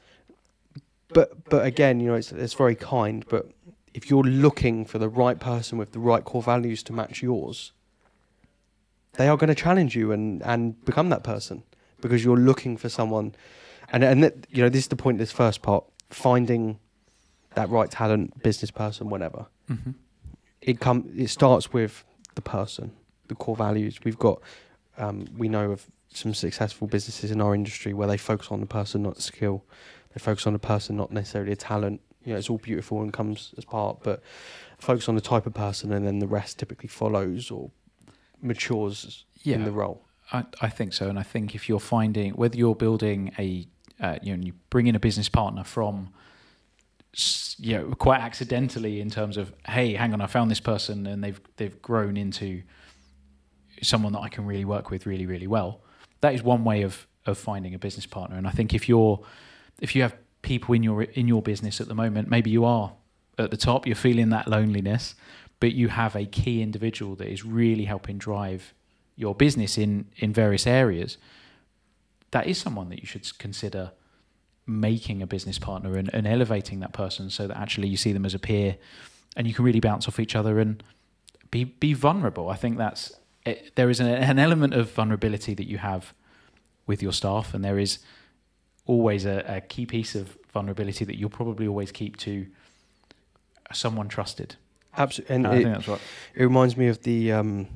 but 1.13 1.49
but 1.49 1.65
again, 1.65 1.99
you 1.99 2.07
know, 2.07 2.15
it's 2.15 2.31
it's 2.31 2.53
very 2.53 2.75
kind. 2.75 3.25
But 3.29 3.49
if 3.93 4.09
you're 4.09 4.23
looking 4.23 4.85
for 4.85 4.97
the 4.99 5.09
right 5.09 5.39
person 5.39 5.77
with 5.77 5.91
the 5.91 5.99
right 5.99 6.23
core 6.23 6.41
values 6.41 6.83
to 6.83 6.93
match 6.93 7.21
yours, 7.21 7.71
they 9.13 9.27
are 9.27 9.37
going 9.37 9.49
to 9.49 9.55
challenge 9.55 9.95
you 9.95 10.11
and 10.11 10.41
and 10.43 10.83
become 10.85 11.09
that 11.09 11.23
person 11.23 11.63
because 12.01 12.23
you're 12.23 12.37
looking 12.37 12.77
for 12.77 12.89
someone, 12.89 13.35
and 13.91 14.03
and 14.03 14.23
that, 14.23 14.47
you 14.49 14.61
know 14.63 14.69
this 14.69 14.81
is 14.83 14.87
the 14.87 14.95
point 14.95 15.15
of 15.15 15.19
this 15.19 15.31
first 15.31 15.61
part: 15.61 15.83
finding 16.09 16.79
that 17.55 17.69
right 17.69 17.89
talent, 17.91 18.41
business 18.41 18.71
person, 18.71 19.09
whatever 19.09 19.45
Mhm. 19.69 19.93
it 20.61 20.79
come 20.79 21.09
it 21.15 21.29
starts 21.29 21.71
with 21.71 22.03
the 22.35 22.41
person, 22.41 22.91
the 23.27 23.35
core 23.35 23.55
values. 23.55 23.99
We've 24.03 24.17
got 24.17 24.41
um, 24.97 25.25
we 25.37 25.47
know 25.49 25.71
of 25.71 25.85
some 26.09 26.33
successful 26.33 26.87
businesses 26.87 27.31
in 27.31 27.41
our 27.41 27.55
industry 27.55 27.93
where 27.93 28.07
they 28.07 28.17
focus 28.17 28.49
on 28.51 28.59
the 28.59 28.65
person, 28.67 29.01
not 29.03 29.15
the 29.15 29.21
skill. 29.21 29.63
They 30.13 30.19
focus 30.19 30.47
on 30.47 30.55
a 30.55 30.59
person, 30.59 30.95
not 30.95 31.11
necessarily 31.11 31.51
a 31.51 31.55
talent. 31.55 32.01
You 32.23 32.33
know, 32.33 32.39
it's 32.39 32.49
all 32.49 32.57
beautiful 32.57 33.01
and 33.01 33.11
comes 33.11 33.53
as 33.57 33.65
part, 33.65 34.03
but 34.03 34.21
focus 34.79 35.09
on 35.09 35.15
the 35.15 35.21
type 35.21 35.45
of 35.45 35.53
person, 35.53 35.91
and 35.91 36.05
then 36.05 36.19
the 36.19 36.27
rest 36.27 36.59
typically 36.59 36.87
follows 36.87 37.51
or 37.51 37.71
matures 38.41 39.25
in 39.43 39.65
the 39.65 39.71
role. 39.71 40.05
I, 40.31 40.45
I 40.61 40.69
think 40.69 40.93
so, 40.93 41.09
and 41.09 41.19
I 41.19 41.23
think 41.23 41.53
if 41.55 41.67
you're 41.67 41.79
finding 41.79 42.33
whether 42.33 42.57
you're 42.57 42.75
building 42.75 43.33
a, 43.37 43.67
uh, 43.99 44.19
you 44.21 44.35
know, 44.35 44.43
you 44.43 44.53
bring 44.69 44.87
in 44.87 44.95
a 44.95 44.99
business 44.99 45.29
partner 45.29 45.63
from, 45.63 46.13
you 47.57 47.77
know, 47.77 47.91
quite 47.91 48.21
accidentally 48.21 49.01
in 49.01 49.09
terms 49.09 49.37
of, 49.37 49.53
hey, 49.67 49.93
hang 49.93 50.13
on, 50.13 50.21
I 50.21 50.27
found 50.27 50.49
this 50.49 50.61
person 50.61 51.05
and 51.05 51.23
they've 51.23 51.41
they've 51.57 51.81
grown 51.81 52.15
into 52.17 52.63
someone 53.81 54.13
that 54.13 54.21
I 54.21 54.29
can 54.29 54.45
really 54.45 54.65
work 54.65 54.89
with 54.89 55.05
really 55.05 55.25
really 55.25 55.47
well. 55.47 55.81
That 56.21 56.33
is 56.33 56.41
one 56.41 56.63
way 56.63 56.83
of 56.83 57.05
of 57.25 57.37
finding 57.37 57.73
a 57.73 57.79
business 57.79 58.05
partner, 58.05 58.37
and 58.37 58.47
I 58.47 58.51
think 58.51 58.73
if 58.73 58.87
you're 58.87 59.23
if 59.81 59.95
you 59.95 60.01
have 60.01 60.15
people 60.41 60.73
in 60.73 60.83
your 60.83 61.03
in 61.03 61.27
your 61.27 61.41
business 61.41 61.81
at 61.81 61.87
the 61.87 61.95
moment, 61.95 62.29
maybe 62.29 62.49
you 62.49 62.65
are 62.65 62.93
at 63.37 63.51
the 63.51 63.57
top, 63.57 63.87
you're 63.87 63.95
feeling 63.95 64.29
that 64.29 64.47
loneliness, 64.47 65.15
but 65.59 65.73
you 65.73 65.87
have 65.89 66.15
a 66.15 66.25
key 66.25 66.61
individual 66.61 67.15
that 67.15 67.27
is 67.27 67.43
really 67.43 67.85
helping 67.85 68.17
drive 68.17 68.73
your 69.15 69.35
business 69.35 69.77
in 69.77 70.05
in 70.17 70.33
various 70.33 70.67
areas, 70.67 71.17
that 72.31 72.47
is 72.47 72.57
someone 72.57 72.89
that 72.89 72.99
you 72.99 73.05
should 73.05 73.37
consider 73.37 73.91
making 74.65 75.21
a 75.21 75.27
business 75.27 75.59
partner 75.59 75.97
and, 75.97 76.13
and 76.13 76.25
elevating 76.25 76.79
that 76.79 76.93
person 76.93 77.29
so 77.29 77.47
that 77.47 77.57
actually 77.57 77.87
you 77.87 77.97
see 77.97 78.13
them 78.13 78.25
as 78.25 78.33
a 78.33 78.39
peer 78.39 78.77
and 79.35 79.45
you 79.45 79.53
can 79.53 79.65
really 79.65 79.81
bounce 79.81 80.07
off 80.07 80.19
each 80.19 80.35
other 80.35 80.59
and 80.59 80.83
be 81.51 81.63
be 81.63 81.93
vulnerable. 81.93 82.49
I 82.49 82.55
think 82.55 82.77
that's 82.77 83.13
it, 83.45 83.75
there 83.75 83.89
is 83.89 83.99
an, 83.99 84.07
an 84.07 84.39
element 84.39 84.73
of 84.73 84.91
vulnerability 84.91 85.53
that 85.53 85.67
you 85.67 85.77
have 85.79 86.13
with 86.85 87.01
your 87.01 87.13
staff, 87.13 87.53
and 87.53 87.63
there 87.63 87.79
is 87.79 87.99
always 88.85 89.25
a, 89.25 89.43
a 89.47 89.61
key 89.61 89.85
piece 89.85 90.15
of 90.15 90.37
vulnerability 90.51 91.05
that 91.05 91.17
you'll 91.17 91.29
probably 91.29 91.67
always 91.67 91.91
keep 91.91 92.17
to 92.17 92.47
someone 93.71 94.07
trusted. 94.07 94.55
Absolutely, 94.97 95.35
and 95.35 95.47
I 95.47 95.51
it, 95.51 95.63
think 95.63 95.75
that's 95.75 95.87
what. 95.87 96.01
it 96.35 96.43
reminds 96.43 96.77
me 96.77 96.87
of 96.87 97.01
the 97.03 97.31
um, 97.31 97.67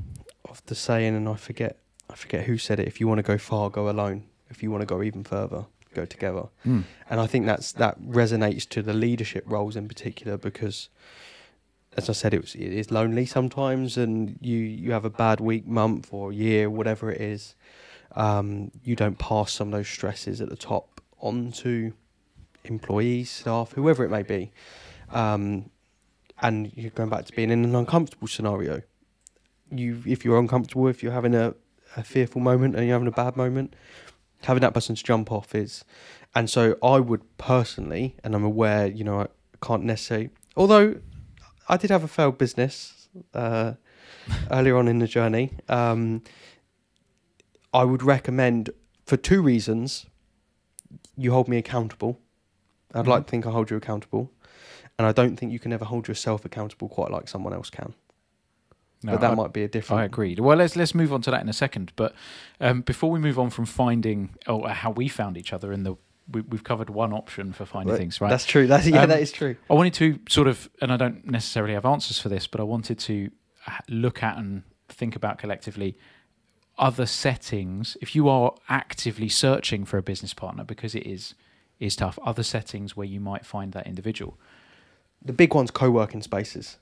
of 0.47 0.63
the 0.65 0.75
saying, 0.75 1.15
and 1.15 1.27
I 1.27 1.35
forget 1.35 1.79
I 2.09 2.15
forget 2.15 2.45
who 2.45 2.57
said 2.57 2.79
it. 2.79 2.87
If 2.87 2.99
you 2.99 3.07
want 3.07 3.19
to 3.19 3.23
go 3.23 3.37
far, 3.37 3.69
go 3.69 3.89
alone. 3.89 4.25
If 4.49 4.61
you 4.63 4.71
want 4.71 4.81
to 4.81 4.85
go 4.85 5.01
even 5.01 5.23
further, 5.23 5.65
go 5.93 6.05
together. 6.05 6.43
Mm. 6.65 6.83
And 7.09 7.19
I 7.19 7.27
think 7.27 7.45
that's 7.45 7.71
that 7.73 7.99
resonates 8.01 8.67
to 8.69 8.81
the 8.81 8.93
leadership 8.93 9.43
roles 9.47 9.75
in 9.75 9.87
particular 9.87 10.37
because, 10.37 10.89
as 11.95 12.09
I 12.09 12.13
said, 12.13 12.33
it 12.33 12.41
was 12.41 12.53
it 12.55 12.71
is 12.71 12.91
lonely 12.91 13.25
sometimes, 13.25 13.97
and 13.97 14.37
you 14.41 14.57
you 14.57 14.91
have 14.91 15.05
a 15.05 15.09
bad 15.09 15.39
week, 15.39 15.65
month, 15.65 16.09
or 16.11 16.31
year, 16.31 16.69
whatever 16.69 17.11
it 17.11 17.19
is. 17.19 17.55
Um, 18.15 18.71
you 18.83 18.95
don't 18.95 19.17
pass 19.19 19.51
some 19.51 19.67
of 19.67 19.73
those 19.73 19.87
stresses 19.87 20.41
at 20.41 20.49
the 20.49 20.55
top 20.55 20.96
on 21.19 21.51
to 21.51 21.93
employees, 22.63 23.29
staff, 23.29 23.71
whoever 23.73 24.03
it 24.03 24.09
may 24.09 24.23
be. 24.23 24.51
Um, 25.11 25.69
and 26.41 26.71
you're 26.75 26.91
going 26.91 27.09
back 27.09 27.25
to 27.25 27.33
being 27.33 27.49
in 27.49 27.63
an 27.63 27.75
uncomfortable 27.75 28.27
scenario. 28.27 28.81
You, 29.71 30.03
if 30.05 30.23
you're 30.23 30.39
uncomfortable, 30.39 30.87
if 30.87 31.01
you're 31.01 31.11
having 31.11 31.35
a, 31.35 31.55
a 31.95 32.03
fearful 32.03 32.41
moment 32.41 32.75
and 32.75 32.85
you're 32.85 32.95
having 32.95 33.07
a 33.07 33.11
bad 33.11 33.35
moment, 33.35 33.75
having 34.43 34.61
that 34.61 34.73
person 34.73 34.95
to 34.95 35.03
jump 35.03 35.31
off 35.31 35.55
is, 35.55 35.83
and 36.35 36.49
so 36.49 36.77
I 36.83 36.99
would 36.99 37.37
personally, 37.37 38.15
and 38.23 38.35
I'm 38.35 38.43
aware, 38.43 38.87
you 38.87 39.03
know, 39.03 39.21
I 39.21 39.27
can't 39.61 39.83
necessarily, 39.83 40.29
although 40.55 40.99
I 41.67 41.77
did 41.77 41.89
have 41.89 42.03
a 42.03 42.07
failed 42.07 42.37
business 42.37 43.09
uh, 43.33 43.73
earlier 44.51 44.77
on 44.77 44.87
in 44.87 44.99
the 44.99 45.07
journey. 45.07 45.53
Um, 45.67 46.23
I 47.73 47.83
would 47.83 48.03
recommend 48.03 48.69
for 49.05 49.17
two 49.17 49.41
reasons. 49.41 50.05
You 51.17 51.31
hold 51.31 51.47
me 51.47 51.57
accountable. 51.57 52.19
I'd 52.93 53.07
like 53.07 53.23
Mhm. 53.23 53.25
to 53.25 53.31
think 53.31 53.45
I 53.47 53.51
hold 53.51 53.69
you 53.69 53.77
accountable, 53.77 54.31
and 54.97 55.05
I 55.07 55.11
don't 55.11 55.35
think 55.35 55.51
you 55.51 55.59
can 55.59 55.73
ever 55.73 55.83
hold 55.85 56.07
yourself 56.07 56.45
accountable 56.45 56.87
quite 56.87 57.11
like 57.11 57.27
someone 57.27 57.53
else 57.53 57.69
can. 57.69 57.93
No, 59.03 59.11
but 59.13 59.21
that 59.21 59.31
I- 59.31 59.35
might 59.35 59.53
be 59.53 59.63
a 59.63 59.67
different. 59.67 60.01
I 60.01 60.05
agreed. 60.05 60.39
Well, 60.39 60.57
let's 60.57 60.75
let's 60.75 60.95
move 60.95 61.11
on 61.13 61.21
to 61.23 61.31
that 61.31 61.41
in 61.41 61.49
a 61.49 61.53
second. 61.53 61.91
But 61.95 62.13
um, 62.61 62.81
before 62.81 63.11
we 63.11 63.19
move 63.19 63.37
on 63.37 63.49
from 63.49 63.65
finding 63.65 64.29
or 64.47 64.69
how 64.69 64.91
we 64.91 65.07
found 65.07 65.37
each 65.37 65.51
other 65.53 65.71
in 65.73 65.83
the 65.83 65.95
we, 66.29 66.41
we've 66.41 66.63
covered 66.63 66.89
one 66.89 67.13
option 67.13 67.53
for 67.53 67.65
finding 67.65 67.91
Right. 67.93 67.99
things, 67.99 68.19
right? 68.19 68.29
That's 68.29 68.45
true. 68.45 68.67
That's 68.67 68.85
yeah, 68.85 69.03
Um, 69.03 69.09
that 69.09 69.21
is 69.21 69.31
true. 69.31 69.55
I 69.69 69.73
wanted 69.75 69.93
to 69.95 70.19
sort 70.27 70.47
of, 70.47 70.69
and 70.81 70.91
I 70.91 70.97
don't 70.97 71.25
necessarily 71.25 71.73
have 71.73 71.85
answers 71.85 72.19
for 72.19 72.27
this, 72.27 72.47
but 72.47 72.59
I 72.59 72.63
wanted 72.63 72.99
to 72.99 73.31
look 73.87 74.21
at 74.23 74.37
and 74.37 74.63
think 74.89 75.15
about 75.15 75.37
collectively 75.37 75.97
other 76.77 77.05
settings. 77.05 77.97
If 78.01 78.15
you 78.15 78.29
are 78.29 78.53
actively 78.69 79.29
searching 79.29 79.85
for 79.85 79.97
a 79.97 80.01
business 80.03 80.33
partner, 80.33 80.63
because 80.63 80.95
it 80.95 81.05
is 81.05 81.33
is 81.79 81.95
tough, 81.95 82.17
other 82.23 82.43
settings 82.43 82.97
where 82.97 83.05
you 83.05 83.19
might 83.19 83.45
find 83.45 83.71
that 83.73 83.85
individual. 83.85 84.37
The 85.23 85.33
big 85.33 85.53
one's 85.53 85.69
co-working 85.71 86.21
spaces. 86.23 86.77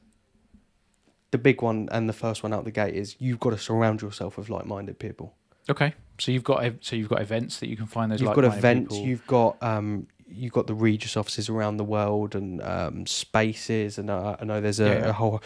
The 1.31 1.37
big 1.37 1.61
one 1.61 1.89
and 1.91 2.07
the 2.07 2.13
first 2.13 2.43
one 2.43 2.53
out 2.53 2.63
the 2.63 2.71
gate 2.71 2.93
is 2.95 3.15
you've 3.19 3.39
got 3.41 3.49
to 3.49 3.57
surround 3.57 4.01
yourself 4.01 4.37
with 4.37 4.49
like-minded 4.49 4.97
people. 4.99 5.33
Okay, 5.69 5.93
so 6.17 6.31
you've 6.31 6.43
got 6.43 6.63
so 6.81 6.95
you've 6.95 7.09
got 7.09 7.21
events 7.21 7.59
that 7.59 7.67
you 7.67 7.75
can 7.75 7.87
find 7.87 8.11
those. 8.11 8.21
you've 8.21 8.33
got 8.33 8.45
events. 8.45 8.93
people. 8.93 9.07
You've 9.07 9.27
got 9.27 9.61
um, 9.61 10.07
you've 10.27 10.53
got 10.53 10.67
the 10.67 10.75
Regus 10.75 11.17
offices 11.17 11.49
around 11.49 11.77
the 11.77 11.83
world 11.83 12.35
and 12.35 12.61
um, 12.61 13.05
spaces. 13.05 13.97
And 13.97 14.09
uh, 14.09 14.37
I 14.39 14.45
know 14.45 14.61
there's 14.61 14.79
a, 14.79 14.85
Yeah. 14.85 15.09
a 15.09 15.13
whole. 15.13 15.41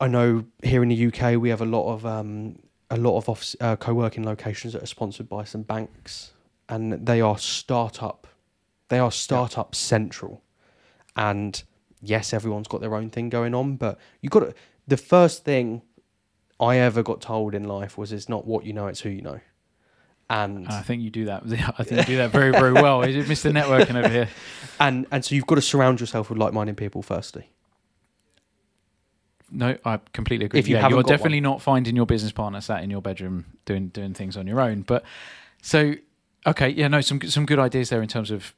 I 0.00 0.06
know 0.06 0.44
here 0.62 0.82
in 0.82 0.88
the 0.88 1.06
UK 1.08 1.36
we 1.40 1.48
have 1.50 1.60
a 1.60 1.66
lot 1.66 1.92
of 1.92 2.06
um, 2.06 2.58
a 2.90 2.96
lot 2.96 3.16
of 3.16 3.28
office, 3.28 3.54
uh, 3.60 3.76
co-working 3.76 4.24
locations 4.24 4.72
that 4.72 4.82
are 4.82 4.86
sponsored 4.86 5.28
by 5.28 5.44
some 5.44 5.62
banks, 5.62 6.32
and 6.68 7.06
they 7.06 7.20
are 7.20 7.38
startup. 7.38 8.26
They 8.88 8.98
are 8.98 9.12
startup 9.12 9.74
central, 9.74 10.42
and 11.16 11.62
yes, 12.02 12.32
everyone's 12.32 12.68
got 12.68 12.80
their 12.80 12.94
own 12.94 13.10
thing 13.10 13.28
going 13.28 13.54
on, 13.54 13.76
but 13.76 13.98
you 14.20 14.28
got 14.28 14.40
to. 14.40 14.54
The 14.88 14.96
first 14.96 15.44
thing 15.44 15.82
I 16.58 16.78
ever 16.78 17.02
got 17.02 17.20
told 17.20 17.54
in 17.54 17.64
life 17.64 17.96
was, 17.96 18.12
"It's 18.12 18.28
not 18.28 18.46
what 18.46 18.64
you 18.64 18.72
know; 18.72 18.88
it's 18.88 19.00
who 19.00 19.10
you 19.10 19.22
know." 19.22 19.40
And 20.28 20.68
I 20.68 20.82
think 20.82 21.02
you 21.02 21.10
do 21.10 21.24
that. 21.26 21.42
I 21.78 21.82
think 21.82 22.00
you 22.02 22.14
do 22.14 22.16
that 22.18 22.30
very, 22.30 22.52
very 22.52 22.72
well. 22.72 23.02
Is 23.02 23.16
it 23.16 23.26
Mr. 23.26 23.52
Networking 23.52 23.96
over 23.96 24.08
here? 24.08 24.28
and 24.80 25.06
and 25.10 25.24
so 25.24 25.34
you've 25.34 25.46
got 25.46 25.56
to 25.56 25.62
surround 25.62 26.00
yourself 26.00 26.30
with 26.30 26.38
like-minded 26.38 26.76
people 26.76 27.02
firstly. 27.02 27.50
No, 29.50 29.76
I 29.84 29.98
completely 30.12 30.46
agree. 30.46 30.60
If 30.60 30.68
you 30.68 30.76
yeah, 30.76 30.88
you're 30.88 31.02
definitely 31.02 31.40
not 31.40 31.60
finding 31.60 31.96
your 31.96 32.06
business 32.06 32.32
partner 32.32 32.60
sat 32.60 32.82
in 32.82 32.90
your 32.90 33.02
bedroom 33.02 33.46
doing 33.64 33.88
doing 33.88 34.14
things 34.14 34.36
on 34.36 34.46
your 34.46 34.60
own. 34.60 34.82
But 34.82 35.04
so, 35.62 35.94
okay, 36.46 36.68
yeah, 36.68 36.88
no, 36.88 37.00
some 37.00 37.20
some 37.22 37.46
good 37.46 37.58
ideas 37.58 37.90
there 37.90 38.02
in 38.02 38.08
terms 38.08 38.30
of 38.30 38.54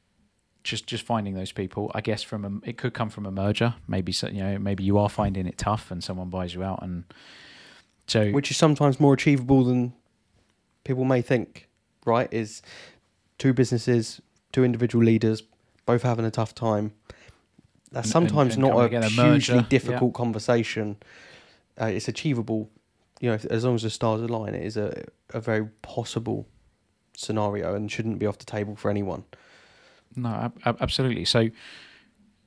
just 0.63 0.87
just 0.87 1.05
finding 1.05 1.33
those 1.33 1.51
people. 1.51 1.91
I 1.95 2.01
guess 2.01 2.23
from 2.23 2.45
a, 2.45 2.69
it 2.69 2.77
could 2.77 2.93
come 2.93 3.09
from 3.09 3.25
a 3.25 3.31
merger. 3.31 3.75
Maybe 3.87 4.11
so, 4.11 4.27
you 4.27 4.43
know, 4.43 4.59
maybe 4.59 4.83
you 4.83 4.97
are 4.97 5.09
finding 5.09 5.47
it 5.47 5.57
tough, 5.57 5.91
and 5.91 6.03
someone 6.03 6.29
buys 6.29 6.53
you 6.53 6.63
out, 6.63 6.81
and 6.81 7.03
so 8.07 8.31
which 8.31 8.51
is 8.51 8.57
sometimes 8.57 8.99
more 8.99 9.13
achievable 9.13 9.63
than 9.63 9.93
people 10.83 11.05
may 11.05 11.21
think. 11.21 11.67
Right? 12.05 12.27
Is 12.31 12.61
two 13.37 13.53
businesses, 13.53 14.21
two 14.51 14.63
individual 14.63 15.03
leaders, 15.03 15.43
both 15.85 16.03
having 16.03 16.25
a 16.25 16.31
tough 16.31 16.53
time. 16.53 16.93
That's 17.93 18.07
And- 18.13 18.23
and- 18.23 18.29
sometimes 18.31 18.53
and 18.55 18.63
not 18.63 18.77
a 18.93 18.99
hugely 19.07 19.23
merger, 19.23 19.55
yeah. 19.55 19.65
difficult 19.69 20.13
conversation. 20.13 20.97
Uh, 21.79 21.85
it's 21.85 22.07
achievable, 22.07 22.69
you 23.21 23.29
know, 23.29 23.35
if, 23.35 23.45
as 23.45 23.63
long 23.63 23.75
as 23.75 23.83
the 23.83 23.89
stars 23.89 24.21
align. 24.21 24.53
It 24.55 24.65
is 24.65 24.75
a 24.77 25.05
a 25.33 25.39
very 25.39 25.65
possible 25.81 26.45
scenario 27.15 27.73
and 27.75 27.91
shouldn't 27.91 28.19
be 28.19 28.25
off 28.27 28.37
the 28.37 28.45
table 28.45 28.75
for 28.75 28.89
anyone. 28.91 29.23
No, 30.15 30.51
ab- 30.65 30.77
absolutely. 30.81 31.25
So, 31.25 31.49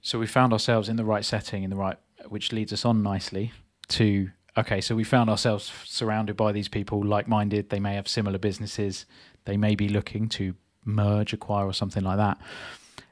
so 0.00 0.18
we 0.20 0.26
found 0.26 0.52
ourselves 0.52 0.88
in 0.88 0.96
the 0.96 1.04
right 1.04 1.24
setting, 1.24 1.62
in 1.64 1.70
the 1.70 1.76
right, 1.76 1.96
which 2.28 2.52
leads 2.52 2.72
us 2.72 2.84
on 2.84 3.02
nicely 3.02 3.52
to 3.88 4.30
okay. 4.56 4.80
So 4.80 4.94
we 4.94 5.02
found 5.04 5.30
ourselves 5.30 5.72
surrounded 5.84 6.36
by 6.36 6.52
these 6.52 6.68
people, 6.68 7.04
like-minded. 7.04 7.70
They 7.70 7.80
may 7.80 7.94
have 7.94 8.06
similar 8.08 8.38
businesses. 8.38 9.06
They 9.44 9.56
may 9.56 9.74
be 9.74 9.88
looking 9.88 10.28
to 10.30 10.54
merge, 10.84 11.32
acquire, 11.32 11.66
or 11.66 11.72
something 11.72 12.04
like 12.04 12.18
that. 12.18 12.38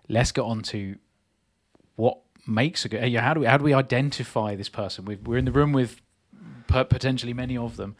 Let's 0.09 0.31
get 0.33 0.43
on 0.43 0.63
to 0.63 0.97
what 1.97 2.19
makes 2.47 2.85
a 2.85 2.89
good. 2.89 3.15
How 3.15 3.35
do 3.35 3.41
we 3.41 3.47
how 3.47 3.57
do 3.57 3.65
we 3.65 3.75
identify 3.75 4.55
this 4.55 4.69
person? 4.69 5.05
We've, 5.05 5.21
we're 5.27 5.39
in 5.39 5.45
the 5.45 5.53
room 5.53 5.73
with 5.73 6.01
per- 6.67 6.85
potentially 6.85 7.33
many 7.33 7.57
of 7.57 7.77
them. 7.77 7.97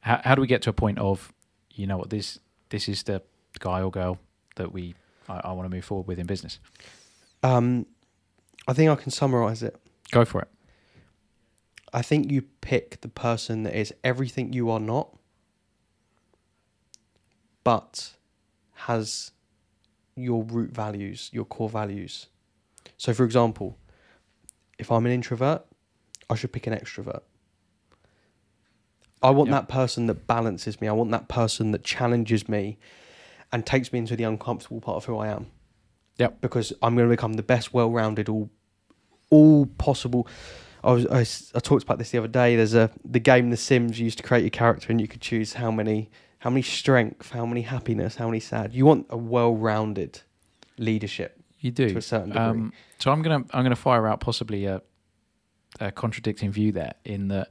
How, 0.00 0.20
how 0.24 0.34
do 0.34 0.40
we 0.40 0.46
get 0.46 0.62
to 0.62 0.70
a 0.70 0.72
point 0.72 0.98
of, 0.98 1.32
you 1.72 1.86
know 1.86 1.96
what 1.96 2.10
this 2.10 2.38
this 2.70 2.88
is 2.88 3.04
the 3.04 3.22
guy 3.58 3.82
or 3.82 3.90
girl 3.90 4.18
that 4.56 4.72
we 4.72 4.94
I, 5.28 5.40
I 5.44 5.52
want 5.52 5.68
to 5.68 5.74
move 5.74 5.84
forward 5.84 6.06
with 6.06 6.18
in 6.18 6.26
business. 6.26 6.58
Um, 7.42 7.86
I 8.66 8.72
think 8.72 8.90
I 8.90 8.96
can 8.96 9.10
summarize 9.10 9.62
it. 9.62 9.76
Go 10.10 10.24
for 10.24 10.42
it. 10.42 10.48
I 11.92 12.02
think 12.02 12.30
you 12.30 12.42
pick 12.60 13.00
the 13.00 13.08
person 13.08 13.62
that 13.62 13.74
is 13.74 13.94
everything 14.04 14.52
you 14.52 14.70
are 14.70 14.80
not, 14.80 15.16
but 17.64 18.12
has 18.74 19.32
your 20.14 20.42
root 20.42 20.70
values, 20.70 21.30
your 21.32 21.44
core 21.44 21.68
values. 21.68 22.26
So, 22.98 23.14
for 23.14 23.24
example, 23.24 23.78
if 24.78 24.92
I'm 24.92 25.06
an 25.06 25.12
introvert, 25.12 25.64
I 26.28 26.34
should 26.34 26.52
pick 26.52 26.66
an 26.66 26.74
extrovert. 26.74 27.22
I 29.22 29.30
want 29.30 29.50
Yep. 29.50 29.60
that 29.60 29.72
person 29.72 30.06
that 30.06 30.26
balances 30.26 30.80
me. 30.80 30.88
I 30.88 30.92
want 30.92 31.10
that 31.12 31.28
person 31.28 31.70
that 31.72 31.82
challenges 31.82 32.48
me 32.48 32.78
and 33.50 33.64
takes 33.64 33.92
me 33.92 33.98
into 33.98 34.14
the 34.14 34.24
uncomfortable 34.24 34.80
part 34.80 34.96
of 34.96 35.04
who 35.06 35.16
I 35.16 35.28
am. 35.28 35.46
Yep. 36.18 36.40
Because 36.40 36.72
I'm 36.82 36.94
going 36.96 37.08
to 37.08 37.12
become 37.12 37.34
the 37.34 37.42
best, 37.42 37.72
well-rounded, 37.72 38.28
all, 38.28 38.50
all 39.30 39.66
possible. 39.66 40.28
I 40.84 40.92
was 40.92 41.06
I, 41.06 41.20
I 41.56 41.60
talked 41.60 41.82
about 41.84 41.98
this 41.98 42.10
the 42.10 42.18
other 42.18 42.28
day. 42.28 42.56
There's 42.56 42.74
a 42.74 42.90
the 43.04 43.18
game 43.20 43.50
The 43.50 43.56
Sims. 43.56 43.98
You 43.98 44.04
used 44.04 44.18
to 44.18 44.24
create 44.24 44.42
your 44.42 44.50
character, 44.50 44.90
and 44.90 45.00
you 45.00 45.08
could 45.08 45.20
choose 45.20 45.54
how 45.54 45.70
many 45.70 46.10
how 46.40 46.50
many 46.50 46.62
strength, 46.62 47.30
how 47.30 47.44
many 47.44 47.62
happiness, 47.62 48.16
how 48.16 48.26
many 48.26 48.38
sad. 48.38 48.72
You 48.74 48.86
want 48.86 49.06
a 49.10 49.16
well-rounded 49.16 50.22
leadership 50.78 51.37
You 51.60 51.70
do. 51.70 51.88
to 51.90 51.98
a 51.98 52.02
certain 52.02 52.28
degree. 52.30 52.42
Um, 52.44 52.72
so 52.98 53.10
I'm 53.10 53.22
gonna 53.22 53.44
I'm 53.52 53.62
gonna 53.64 53.74
fire 53.76 54.06
out 54.06 54.20
possibly 54.20 54.66
a, 54.66 54.80
a 55.80 55.90
contradicting 55.90 56.50
view 56.52 56.72
there 56.72 56.94
in 57.04 57.28
that, 57.28 57.48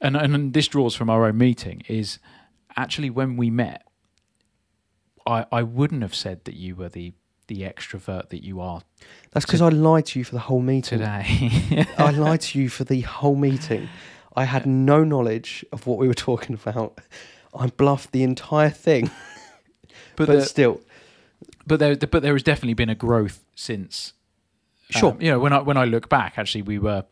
and 0.00 0.16
and 0.16 0.52
this 0.52 0.68
draws 0.68 0.94
from 0.94 1.08
our 1.10 1.24
own 1.26 1.38
meeting 1.38 1.82
is 1.88 2.18
actually 2.76 3.10
when 3.10 3.36
we 3.36 3.50
met, 3.50 3.86
I 5.26 5.46
I 5.50 5.62
wouldn't 5.62 6.02
have 6.02 6.14
said 6.14 6.44
that 6.44 6.54
you 6.54 6.74
were 6.76 6.88
the 6.88 7.12
the 7.46 7.62
extrovert 7.62 8.28
that 8.28 8.44
you 8.44 8.60
are 8.60 8.82
That's 9.30 9.46
because 9.46 9.62
I 9.62 9.70
lied 9.70 10.04
to 10.06 10.18
you 10.18 10.24
for 10.24 10.34
the 10.34 10.40
whole 10.40 10.60
meeting. 10.60 10.98
today. 10.98 11.86
I 11.98 12.10
lied 12.10 12.42
to 12.42 12.58
you 12.60 12.68
for 12.68 12.84
the 12.84 13.00
whole 13.00 13.36
meeting. 13.36 13.88
I 14.36 14.44
had 14.44 14.66
no 14.66 15.02
knowledge 15.02 15.64
of 15.72 15.86
what 15.86 15.96
we 15.98 16.06
were 16.06 16.14
talking 16.14 16.54
about. 16.62 16.98
I 17.58 17.68
bluffed 17.68 18.12
the 18.12 18.22
entire 18.22 18.68
thing, 18.68 19.10
but 20.14 20.26
but 20.26 20.32
the- 20.40 20.44
still, 20.44 20.82
but 21.68 21.78
there 21.78 21.94
but 21.96 22.22
there 22.22 22.32
has 22.34 22.42
definitely 22.42 22.74
been 22.74 22.88
a 22.90 22.94
growth 22.94 23.44
since 23.54 24.12
Sure. 24.90 25.12
um, 25.12 25.20
you 25.20 25.30
know 25.30 25.38
when 25.38 25.52
i 25.52 25.60
when 25.60 25.76
i 25.76 25.84
look 25.84 26.08
back 26.08 26.38
actually 26.38 26.62
we 26.62 26.78
were 26.78 27.04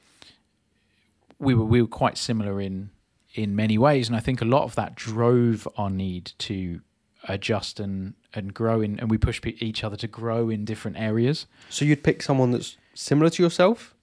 we 1.39 1.55
were 1.55 1.65
we 1.65 1.83
were 1.83 1.89
quite 1.89 2.17
similar 2.19 2.61
in 2.61 2.91
in 3.35 3.55
many 3.55 3.77
ways 3.77 4.09
and 4.09 4.17
i 4.17 4.21
think 4.21 4.41
a 4.41 4.45
lot 4.47 4.65
of 4.65 4.75
that 4.77 4.95
drove 4.95 5.69
our 5.77 5.91
need 5.91 6.33
to 6.39 6.81
adjust 7.29 7.79
and 7.81 8.15
and 8.35 8.55
grow 8.55 8.81
in 8.81 8.99
and 9.01 9.11
we 9.11 9.19
push 9.19 9.41
each 9.69 9.85
other 9.85 9.97
to 9.97 10.07
grow 10.09 10.49
in 10.49 10.65
different 10.65 10.97
areas 10.97 11.47
so 11.69 11.85
you'd 11.85 12.03
pick 12.03 12.23
someone 12.23 12.51
that's 12.53 12.77
similar 12.95 13.29
to 13.31 13.43
yourself, 13.43 13.95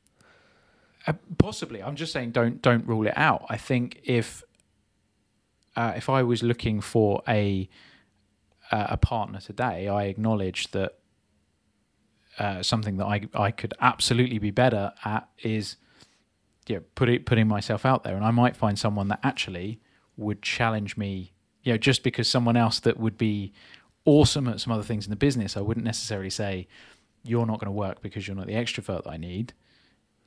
Uh, 1.07 1.13
possibly, 1.37 1.81
I'm 1.81 1.95
just 1.95 2.11
saying 2.13 2.31
don't 2.31 2.61
don't 2.61 2.85
rule 2.87 3.07
it 3.07 3.17
out. 3.17 3.41
I 3.49 3.57
think 3.57 3.99
if 4.03 4.43
uh, 5.75 5.93
if 5.95 6.07
I 6.09 6.21
was 6.23 6.41
looking 6.43 6.81
for 6.81 7.21
a 7.27 7.67
uh, 8.73 8.87
a 8.89 8.97
partner 8.97 9.39
today, 9.39 9.87
I 9.87 10.05
acknowledge 10.05 10.71
that 10.71 10.97
uh, 12.39 12.63
something 12.63 12.97
that 12.97 13.05
I 13.05 13.21
I 13.35 13.51
could 13.51 13.75
absolutely 13.79 14.39
be 14.39 14.49
better 14.49 14.91
at 15.05 15.29
is 15.43 15.77
yeah 16.65 16.79
putting 16.95 17.23
putting 17.23 17.47
myself 17.47 17.85
out 17.85 18.03
there, 18.03 18.15
and 18.15 18.25
I 18.25 18.31
might 18.31 18.57
find 18.57 18.77
someone 18.79 19.09
that 19.09 19.19
actually 19.21 19.79
would 20.17 20.41
challenge 20.41 20.97
me. 20.97 21.33
You 21.61 21.73
know, 21.73 21.77
just 21.77 22.03
because 22.03 22.27
someone 22.27 22.57
else 22.57 22.79
that 22.79 22.97
would 22.97 23.15
be 23.15 23.53
awesome 24.05 24.47
at 24.47 24.59
some 24.59 24.73
other 24.73 24.83
things 24.83 25.05
in 25.05 25.11
the 25.11 25.15
business, 25.15 25.55
I 25.55 25.61
wouldn't 25.61 25.85
necessarily 25.85 26.31
say 26.31 26.67
you're 27.23 27.45
not 27.45 27.59
going 27.59 27.67
to 27.67 27.71
work 27.71 28.01
because 28.01 28.27
you're 28.27 28.35
not 28.35 28.47
the 28.47 28.53
extrovert 28.53 29.03
that 29.03 29.11
I 29.11 29.17
need. 29.17 29.53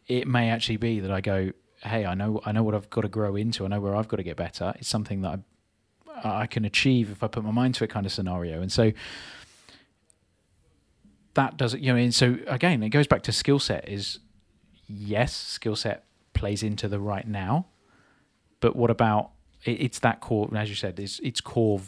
It 0.07 0.29
may 0.29 0.50
actually 0.50 0.76
be 0.76 1.00
that 1.00 1.11
I 1.11 1.21
go, 1.21 1.50
hey, 1.83 2.07
I 2.07 2.15
know 2.15 2.41
I 2.47 2.53
know 2.53 2.62
what 2.62 2.76
I've 2.76 2.91
got 2.91 3.00
to 3.00 3.09
grow 3.09 3.35
into. 3.35 3.65
I 3.65 3.69
know 3.69 3.81
where 3.81 3.97
I've 3.97 4.07
got 4.07 4.19
to 4.19 4.23
get 4.23 4.37
better. 4.37 4.73
It's 4.79 4.88
something 4.88 5.23
that 5.23 5.29
I 5.31 5.38
I 6.25 6.47
can 6.47 6.65
achieve 6.65 7.11
if 7.11 7.23
I 7.23 7.29
put 7.29 7.45
my 7.45 7.51
mind 7.51 7.75
to 7.77 7.85
it, 7.85 7.91
kind 7.91 8.07
of 8.07 8.13
scenario. 8.13 8.61
And 8.63 8.73
so 8.73 8.93
that 11.35 11.57
does 11.57 11.75
it. 11.75 11.81
You 11.81 11.93
know, 11.93 11.99
and 11.99 12.15
so 12.15 12.39
again, 12.47 12.83
it 12.83 12.91
goes 12.91 13.07
back 13.07 13.23
to 13.25 13.33
skill 13.33 13.59
set. 13.59 13.89
Is 13.89 14.19
yes, 14.89 15.35
skill 15.35 15.77
set 15.77 16.05
plays 16.35 16.63
into 16.63 16.89
the 16.89 16.99
right 16.99 17.27
now, 17.27 17.67
but 18.61 18.77
what 18.77 18.91
about 18.91 19.31
it, 19.65 19.81
it's 19.81 19.99
that 20.01 20.21
core? 20.21 20.49
As 20.57 20.69
you 20.69 20.75
said, 20.75 20.99
it's 20.99 21.21
it's 21.21 21.41
core 21.41 21.81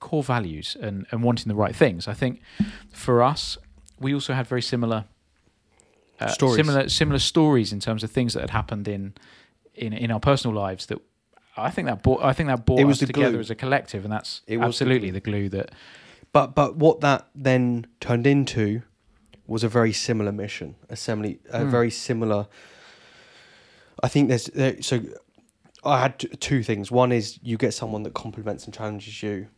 core 0.00 0.22
values 0.22 0.76
and 0.80 1.06
and 1.10 1.22
wanting 1.22 1.48
the 1.48 1.54
right 1.54 1.74
things. 1.74 2.06
I 2.06 2.14
think 2.14 2.40
for 2.92 3.22
us, 3.22 3.58
we 3.98 4.14
also 4.14 4.34
had 4.34 4.46
very 4.46 4.62
similar. 4.62 5.06
Uh, 6.20 6.28
Stories. 6.28 6.56
similar 6.56 6.88
similar 6.88 7.18
stories 7.18 7.72
in 7.72 7.80
terms 7.80 8.04
of 8.04 8.10
things 8.10 8.34
that 8.34 8.40
had 8.40 8.50
happened 8.50 8.86
in 8.86 9.14
in 9.74 9.92
in 9.92 10.12
our 10.12 10.20
personal 10.20 10.54
lives 10.56 10.86
that 10.86 10.98
I 11.56 11.70
think 11.70 11.86
that 11.86 12.02
brought 12.02 12.22
I 12.22 12.32
think 12.32 12.48
that 12.48 12.64
brought 12.66 12.80
It 12.80 12.84
was 12.84 13.02
us 13.02 13.06
together 13.06 13.32
glue. 13.32 13.40
as 13.40 13.50
a 13.50 13.54
collective 13.54 14.04
and 14.04 14.12
that's 14.12 14.42
It 14.46 14.56
was 14.58 14.66
absolutely 14.68 15.10
the 15.10 15.20
glue 15.20 15.48
that 15.50 15.70
But 16.32 16.54
but 16.54 16.76
what 16.76 17.00
that 17.00 17.28
then 17.34 17.86
turned 18.00 18.26
into 18.26 18.82
was 19.46 19.62
a 19.62 19.68
very 19.68 19.92
similar 19.92 20.32
mission, 20.32 20.74
a 20.88 20.96
similar, 20.96 21.34
a 21.50 21.64
Hmm. 21.64 21.70
very 21.70 21.90
similar. 21.90 22.48
I 24.02 24.08
think 24.08 24.28
there's 24.28 24.46
there, 24.46 24.80
so. 24.82 25.00
I 25.86 26.00
had 26.00 26.18
t- 26.18 26.28
two 26.28 26.62
things. 26.62 26.90
One 26.90 27.12
is 27.12 27.38
you 27.42 27.58
get 27.58 27.74
someone 27.74 28.04
that 28.04 28.14
complements 28.14 28.64
and 28.64 28.72
challenges 28.72 29.22
you. 29.22 29.48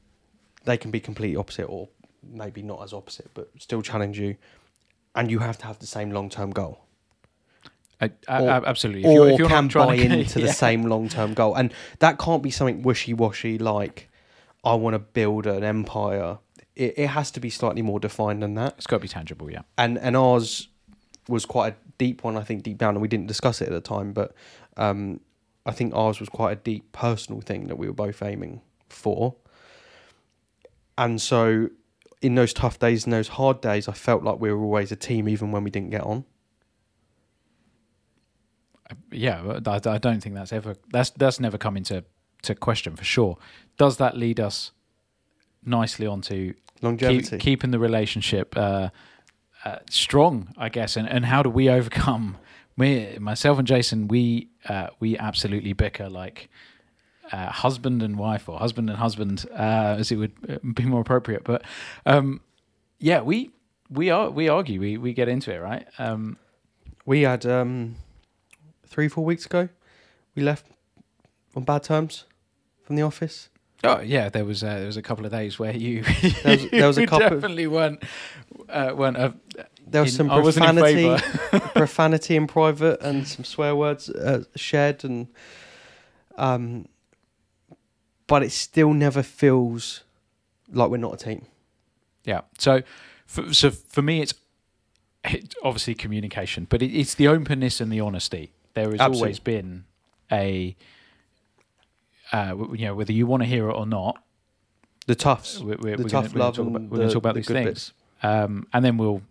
They 0.64 0.76
can 0.76 0.90
be 0.90 0.98
completely 0.98 1.36
opposite, 1.36 1.66
or 1.66 1.88
maybe 2.22 2.62
not 2.62 2.82
as 2.82 2.92
opposite, 2.92 3.30
but 3.32 3.48
still 3.60 3.80
challenge 3.80 4.18
you. 4.18 4.34
And 5.14 5.30
you 5.30 5.38
have 5.38 5.56
to 5.58 5.66
have 5.66 5.78
the 5.78 5.86
same 5.86 6.10
long 6.10 6.28
term 6.28 6.50
goal, 6.50 6.80
I, 8.00 8.10
I, 8.28 8.42
Or- 8.42 8.66
absolutely 8.66 9.02
if 9.02 9.06
or 9.06 9.28
you're 9.30 9.48
can 9.48 9.66
not 9.66 9.86
buy 9.88 9.96
to 9.96 10.02
into 10.04 10.38
the 10.46 10.52
same 10.52 10.84
long 10.84 11.08
term 11.08 11.34
goal. 11.34 11.54
And 11.54 11.72
that 12.00 12.18
can't 12.18 12.42
be 12.42 12.50
something 12.50 12.82
wishy 12.82 13.14
washy 13.14 13.58
like 13.58 14.08
I 14.64 14.74
want 14.74 14.94
to 14.94 14.98
build 14.98 15.46
an 15.46 15.64
empire. 15.64 16.38
It, 16.74 16.94
it 16.98 17.06
has 17.08 17.30
to 17.32 17.40
be 17.40 17.48
slightly 17.50 17.82
more 17.82 17.98
defined 18.00 18.42
than 18.42 18.54
that. 18.54 18.74
it's 18.76 18.86
got 18.86 18.96
to 18.96 19.02
be 19.02 19.08
tangible 19.08 19.50
yeah 19.50 19.62
and 19.78 19.96
and 19.98 20.14
ours 20.16 20.68
was 21.28 21.46
quite 21.46 21.72
a 21.72 21.76
deep 21.98 22.24
one. 22.24 22.36
I 22.36 22.42
think 22.42 22.62
deep 22.62 22.78
down, 22.78 22.90
and 22.94 23.02
we 23.02 23.08
didn't 23.08 23.26
discuss 23.26 23.60
it 23.60 23.66
at 23.66 23.72
the 23.72 23.80
time, 23.80 24.12
but 24.12 24.34
um, 24.76 25.20
I 25.64 25.72
think 25.72 25.94
ours 25.94 26.20
was 26.20 26.28
quite 26.28 26.52
a 26.52 26.56
deep 26.56 26.92
personal 26.92 27.40
thing 27.40 27.66
that 27.68 27.76
we 27.76 27.86
were 27.86 27.92
both 27.92 28.22
aiming 28.22 28.60
for. 28.88 29.34
And 30.98 31.20
so, 31.20 31.68
in 32.22 32.34
those 32.34 32.52
tough 32.52 32.78
days 32.78 33.04
and 33.04 33.12
those 33.12 33.28
hard 33.28 33.60
days, 33.60 33.88
I 33.88 33.92
felt 33.92 34.22
like 34.22 34.40
we 34.40 34.52
were 34.52 34.62
always 34.62 34.92
a 34.92 34.96
team, 34.96 35.28
even 35.28 35.52
when 35.52 35.64
we 35.64 35.70
didn't 35.70 35.90
get 35.90 36.02
on. 36.02 36.24
Yeah 39.10 39.60
I, 39.66 39.76
I 39.76 39.98
don't 39.98 40.20
think 40.20 40.34
that's 40.34 40.52
ever 40.52 40.76
that's 40.90 41.10
that's 41.10 41.40
never 41.40 41.58
come 41.58 41.76
into 41.76 42.04
to 42.42 42.54
question 42.54 42.96
for 42.96 43.04
sure 43.04 43.38
does 43.78 43.96
that 43.96 44.16
lead 44.16 44.40
us 44.40 44.72
nicely 45.64 46.06
onto 46.06 46.54
Longevity. 46.82 47.30
keep, 47.30 47.40
keeping 47.40 47.70
the 47.70 47.78
relationship 47.78 48.56
uh, 48.56 48.90
uh, 49.64 49.78
strong, 49.90 50.48
I 50.56 50.68
guess. 50.68 50.96
And, 50.96 51.08
and 51.08 51.26
how 51.26 51.42
do 51.42 51.50
we 51.50 51.68
overcome? 51.68 52.38
Me, 52.78 53.16
myself, 53.18 53.58
and 53.58 53.66
Jason, 53.66 54.06
we 54.06 54.50
uh, 54.68 54.88
we 55.00 55.16
absolutely 55.16 55.72
bicker 55.72 56.10
like 56.10 56.50
uh, 57.32 57.46
husband 57.46 58.02
and 58.02 58.18
wife, 58.18 58.50
or 58.50 58.58
husband 58.58 58.90
and 58.90 58.98
husband, 58.98 59.46
uh, 59.52 59.96
as 59.98 60.12
it 60.12 60.16
would 60.16 60.32
uh, 60.46 60.58
be 60.74 60.84
more 60.84 61.00
appropriate. 61.00 61.42
But 61.42 61.62
um, 62.04 62.42
yeah, 62.98 63.22
we 63.22 63.50
we 63.88 64.10
are 64.10 64.28
we 64.28 64.50
argue, 64.50 64.78
we 64.78 64.98
we 64.98 65.14
get 65.14 65.26
into 65.26 65.54
it, 65.54 65.56
right? 65.56 65.86
Um, 65.98 66.36
we 67.06 67.22
had 67.22 67.46
um, 67.46 67.96
three, 68.86 69.08
four 69.08 69.24
weeks 69.24 69.46
ago. 69.46 69.68
We 70.34 70.42
left 70.42 70.66
on 71.54 71.64
bad 71.64 71.82
terms 71.82 72.24
from 72.82 72.96
the 72.96 73.02
office. 73.02 73.48
Oh 73.84 74.00
yeah, 74.00 74.28
there 74.28 74.44
was 74.44 74.62
uh, 74.62 74.74
there 74.76 74.86
was 74.86 74.96
a 74.96 75.02
couple 75.02 75.24
of 75.26 75.32
days 75.32 75.58
where 75.58 75.74
you 75.76 76.02
There 76.42 76.56
was- 76.56 76.70
there 76.70 76.86
was 76.86 76.98
a 76.98 77.06
couple 77.06 77.26
of- 77.26 77.32
definitely 77.34 77.66
weren't 77.66 78.02
uh, 78.68 78.92
weren't 78.96 79.16
uh, 79.16 79.32
There 79.86 80.02
was 80.02 80.12
in- 80.12 80.28
some 80.28 80.30
I 80.30 80.36
in 80.38 80.42
profanity, 80.42 81.16
profanity 81.74 82.36
in 82.36 82.46
private, 82.46 83.00
and 83.02 83.26
some 83.28 83.44
swear 83.44 83.76
words 83.76 84.08
uh, 84.08 84.44
shared, 84.56 85.04
and 85.04 85.28
um, 86.36 86.86
but 88.26 88.42
it 88.42 88.50
still 88.52 88.92
never 88.92 89.22
feels 89.22 90.02
like 90.72 90.90
we're 90.90 90.96
not 90.96 91.14
a 91.14 91.24
team. 91.24 91.46
Yeah. 92.24 92.40
So, 92.58 92.82
for, 93.26 93.54
so 93.54 93.70
for 93.70 94.02
me, 94.02 94.20
it's, 94.20 94.34
it's 95.24 95.54
obviously 95.62 95.94
communication, 95.94 96.66
but 96.68 96.82
it, 96.82 96.86
it's 96.92 97.14
the 97.14 97.28
openness 97.28 97.80
and 97.80 97.92
the 97.92 98.00
honesty. 98.00 98.52
There 98.76 98.90
has 98.90 99.00
Absolutely. 99.00 99.18
always 99.20 99.38
been 99.38 99.84
a, 100.30 100.76
uh, 102.32 102.54
you 102.74 102.84
know, 102.84 102.94
whether 102.94 103.12
you 103.12 103.26
want 103.26 103.42
to 103.42 103.48
hear 103.48 103.68
it 103.70 103.72
or 103.72 103.86
not, 103.86 104.22
The 105.06 105.14
toughs, 105.14 105.60
we're, 105.60 105.76
we're, 105.80 105.96
the 105.96 106.02
we're 106.02 106.08
tough 106.10 106.32
gonna, 106.32 106.38
love, 106.44 106.58
we're 106.58 106.64
gonna 106.64 106.70
talk 106.70 106.76
about, 106.76 106.82
we're 106.82 106.88
going 106.88 107.00
the- 107.00 107.06
to 107.08 107.12
talk 107.14 107.20
about 107.22 107.34
the 107.34 107.40
these 107.40 107.46
things, 107.48 107.66
bits. 107.68 107.92
um, 108.22 108.66
and 108.74 108.84
then 108.84 108.98
we'll, 108.98 109.22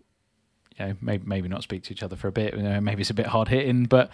you 0.78 0.86
know, 0.86 0.96
maybe 1.00 1.24
maybe 1.26 1.48
not 1.48 1.62
speak 1.62 1.84
to 1.84 1.92
each 1.92 2.02
other 2.02 2.16
for 2.16 2.26
a 2.28 2.32
bit. 2.32 2.54
You 2.56 2.62
know, 2.62 2.80
maybe 2.80 3.02
it's 3.02 3.10
a 3.10 3.14
bit 3.14 3.26
hard 3.28 3.48
hitting, 3.48 3.84
but 3.84 4.10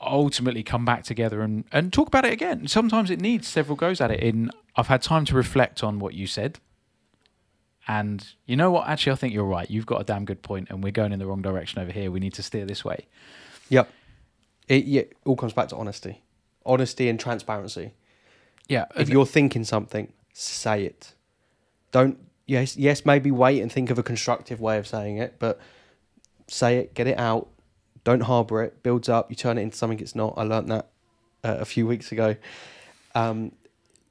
ultimately 0.00 0.62
come 0.62 0.84
back 0.84 1.02
together 1.04 1.42
and 1.42 1.64
and 1.72 1.92
talk 1.92 2.06
about 2.06 2.24
it 2.24 2.32
again. 2.32 2.68
Sometimes 2.68 3.10
it 3.10 3.20
needs 3.20 3.48
several 3.48 3.76
goes 3.76 4.00
at 4.00 4.10
it. 4.12 4.20
In 4.20 4.50
I've 4.76 4.86
had 4.86 5.02
time 5.02 5.24
to 5.26 5.34
reflect 5.34 5.82
on 5.82 5.98
what 5.98 6.14
you 6.14 6.26
said. 6.26 6.60
And 7.88 8.24
you 8.46 8.56
know 8.56 8.70
what? 8.70 8.86
Actually, 8.86 9.12
I 9.12 9.16
think 9.16 9.34
you're 9.34 9.44
right. 9.44 9.68
You've 9.68 9.86
got 9.86 10.00
a 10.00 10.04
damn 10.04 10.24
good 10.24 10.42
point, 10.42 10.68
and 10.70 10.84
we're 10.84 10.92
going 10.92 11.12
in 11.12 11.18
the 11.18 11.26
wrong 11.26 11.42
direction 11.42 11.80
over 11.82 11.90
here. 11.90 12.10
We 12.12 12.20
need 12.20 12.34
to 12.34 12.42
steer 12.42 12.64
this 12.64 12.84
way. 12.84 13.06
Yep. 13.68 13.90
It 14.70 14.84
yeah, 14.84 15.02
all 15.24 15.34
comes 15.34 15.52
back 15.52 15.68
to 15.70 15.76
honesty, 15.76 16.22
honesty 16.64 17.08
and 17.08 17.18
transparency. 17.18 17.92
Yeah. 18.68 18.84
If 18.96 19.08
you're 19.08 19.26
thinking 19.26 19.64
something, 19.64 20.12
say 20.32 20.84
it. 20.84 21.12
Don't 21.90 22.18
yes 22.46 22.76
yes 22.76 23.04
maybe 23.04 23.32
wait 23.32 23.60
and 23.60 23.70
think 23.70 23.90
of 23.90 23.98
a 23.98 24.02
constructive 24.04 24.60
way 24.60 24.78
of 24.78 24.86
saying 24.86 25.18
it, 25.18 25.34
but 25.40 25.58
say 26.46 26.78
it, 26.78 26.94
get 26.94 27.08
it 27.08 27.18
out. 27.18 27.48
Don't 28.04 28.20
harbour 28.20 28.62
it. 28.62 28.80
Builds 28.84 29.08
up. 29.08 29.28
You 29.28 29.34
turn 29.34 29.58
it 29.58 29.62
into 29.62 29.76
something 29.76 29.98
it's 29.98 30.14
not. 30.14 30.34
I 30.36 30.44
learnt 30.44 30.68
that 30.68 30.86
uh, 31.42 31.56
a 31.58 31.64
few 31.64 31.84
weeks 31.88 32.12
ago. 32.12 32.36
Um, 33.16 33.50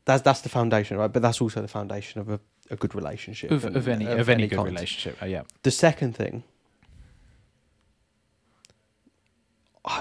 that's 0.03 0.23
that's 0.23 0.41
the 0.41 0.49
foundation, 0.49 0.97
right? 0.97 1.11
But 1.11 1.21
that's 1.21 1.39
also 1.39 1.61
the 1.61 1.69
foundation 1.69 2.19
of 2.19 2.29
a, 2.29 2.39
a 2.69 2.75
good 2.75 2.95
relationship 2.95 3.49
of, 3.51 3.63
and- 3.63 3.77
of 3.77 3.87
any 3.87 4.05
of, 4.05 4.27
any, 4.27 4.45
good 4.47 4.57
kind. 4.57 4.67
relationship. 4.67 5.17
Oh, 5.21 5.25
yeah. 5.25 5.43
The 5.63 5.71
second 5.71 6.17
thing, 6.17 6.43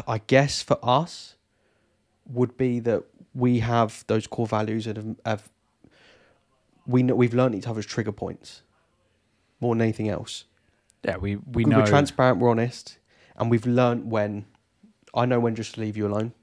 I 0.07 0.19
guess 0.19 0.63
for 0.63 0.79
us, 0.83 1.37
would 2.29 2.57
be 2.57 2.79
that 2.81 3.05
we 3.35 3.61
have 3.61 4.05
those 4.07 4.27
core 4.27 4.47
values 4.47 4.87
and 4.87 4.97
have, 4.97 5.17
have 5.25 5.51
we 6.87 7.03
know 7.03 7.15
we've 7.15 7.35
learned 7.35 7.55
each 7.55 7.67
other's 7.67 7.87
trigger 7.87 8.13
points 8.13 8.63
more 9.61 9.75
than 9.75 9.83
anything 9.83 10.09
else. 10.09 10.45
Yeah. 11.05 11.17
We 11.17 11.37
we 11.37 11.65
know. 11.65 11.81
are 11.81 11.87
transparent, 11.87 12.39
we're 12.39 12.51
honest, 12.51 12.99
and 13.37 13.51
we've 13.51 13.67
learned 13.67 14.11
when. 14.11 14.47
I 15.15 15.25
know 15.25 15.41
when 15.41 15.55
just 15.55 15.75
to 15.75 15.81
leave 15.81 15.97
you 15.97 16.07
alone. 16.07 16.35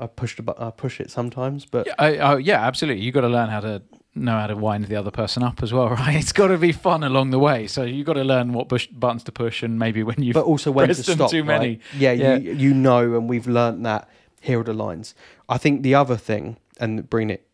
I 0.00 0.06
push 0.06 0.36
the 0.36 0.54
I 0.58 0.70
push 0.70 1.00
it 1.00 1.10
sometimes, 1.10 1.64
but 1.64 1.86
Yeah, 1.86 1.94
I, 1.98 2.16
oh, 2.18 2.36
yeah, 2.36 2.66
absolutely. 2.66 3.02
You 3.02 3.12
got 3.12 3.22
to 3.22 3.28
learn 3.28 3.48
how 3.48 3.60
to 3.60 3.82
know 4.14 4.32
how 4.32 4.46
to 4.46 4.56
wind 4.56 4.86
the 4.86 4.96
other 4.96 5.10
person 5.10 5.42
up 5.42 5.62
as 5.62 5.72
well, 5.72 5.88
right? 5.90 6.16
It's 6.16 6.32
got 6.32 6.48
to 6.48 6.58
be 6.58 6.72
fun 6.72 7.02
along 7.02 7.30
the 7.30 7.38
way. 7.38 7.66
So 7.66 7.82
you 7.82 8.04
got 8.04 8.14
to 8.14 8.24
learn 8.24 8.52
what 8.52 8.68
push, 8.68 8.86
buttons 8.86 9.24
to 9.24 9.32
push, 9.32 9.62
and 9.62 9.78
maybe 9.78 10.02
when 10.02 10.22
you 10.22 10.32
but 10.32 10.44
also 10.44 10.70
when 10.70 10.88
to 10.88 10.94
stop. 10.94 11.30
too 11.30 11.38
right? 11.38 11.60
many. 11.60 11.80
Yeah, 11.96 12.12
Yeah. 12.12 12.36
You, 12.36 12.52
you 12.52 12.74
know, 12.74 13.16
and 13.16 13.28
we've 13.28 13.46
learned 13.46 13.84
that. 13.86 14.08
Here 14.40 14.58
are 14.58 14.64
the 14.64 14.74
lines. 14.74 15.14
I 15.48 15.56
think 15.56 15.82
the 15.82 15.94
other 15.94 16.16
thing, 16.16 16.56
and 16.80 17.08
bring 17.08 17.30
it, 17.30 17.46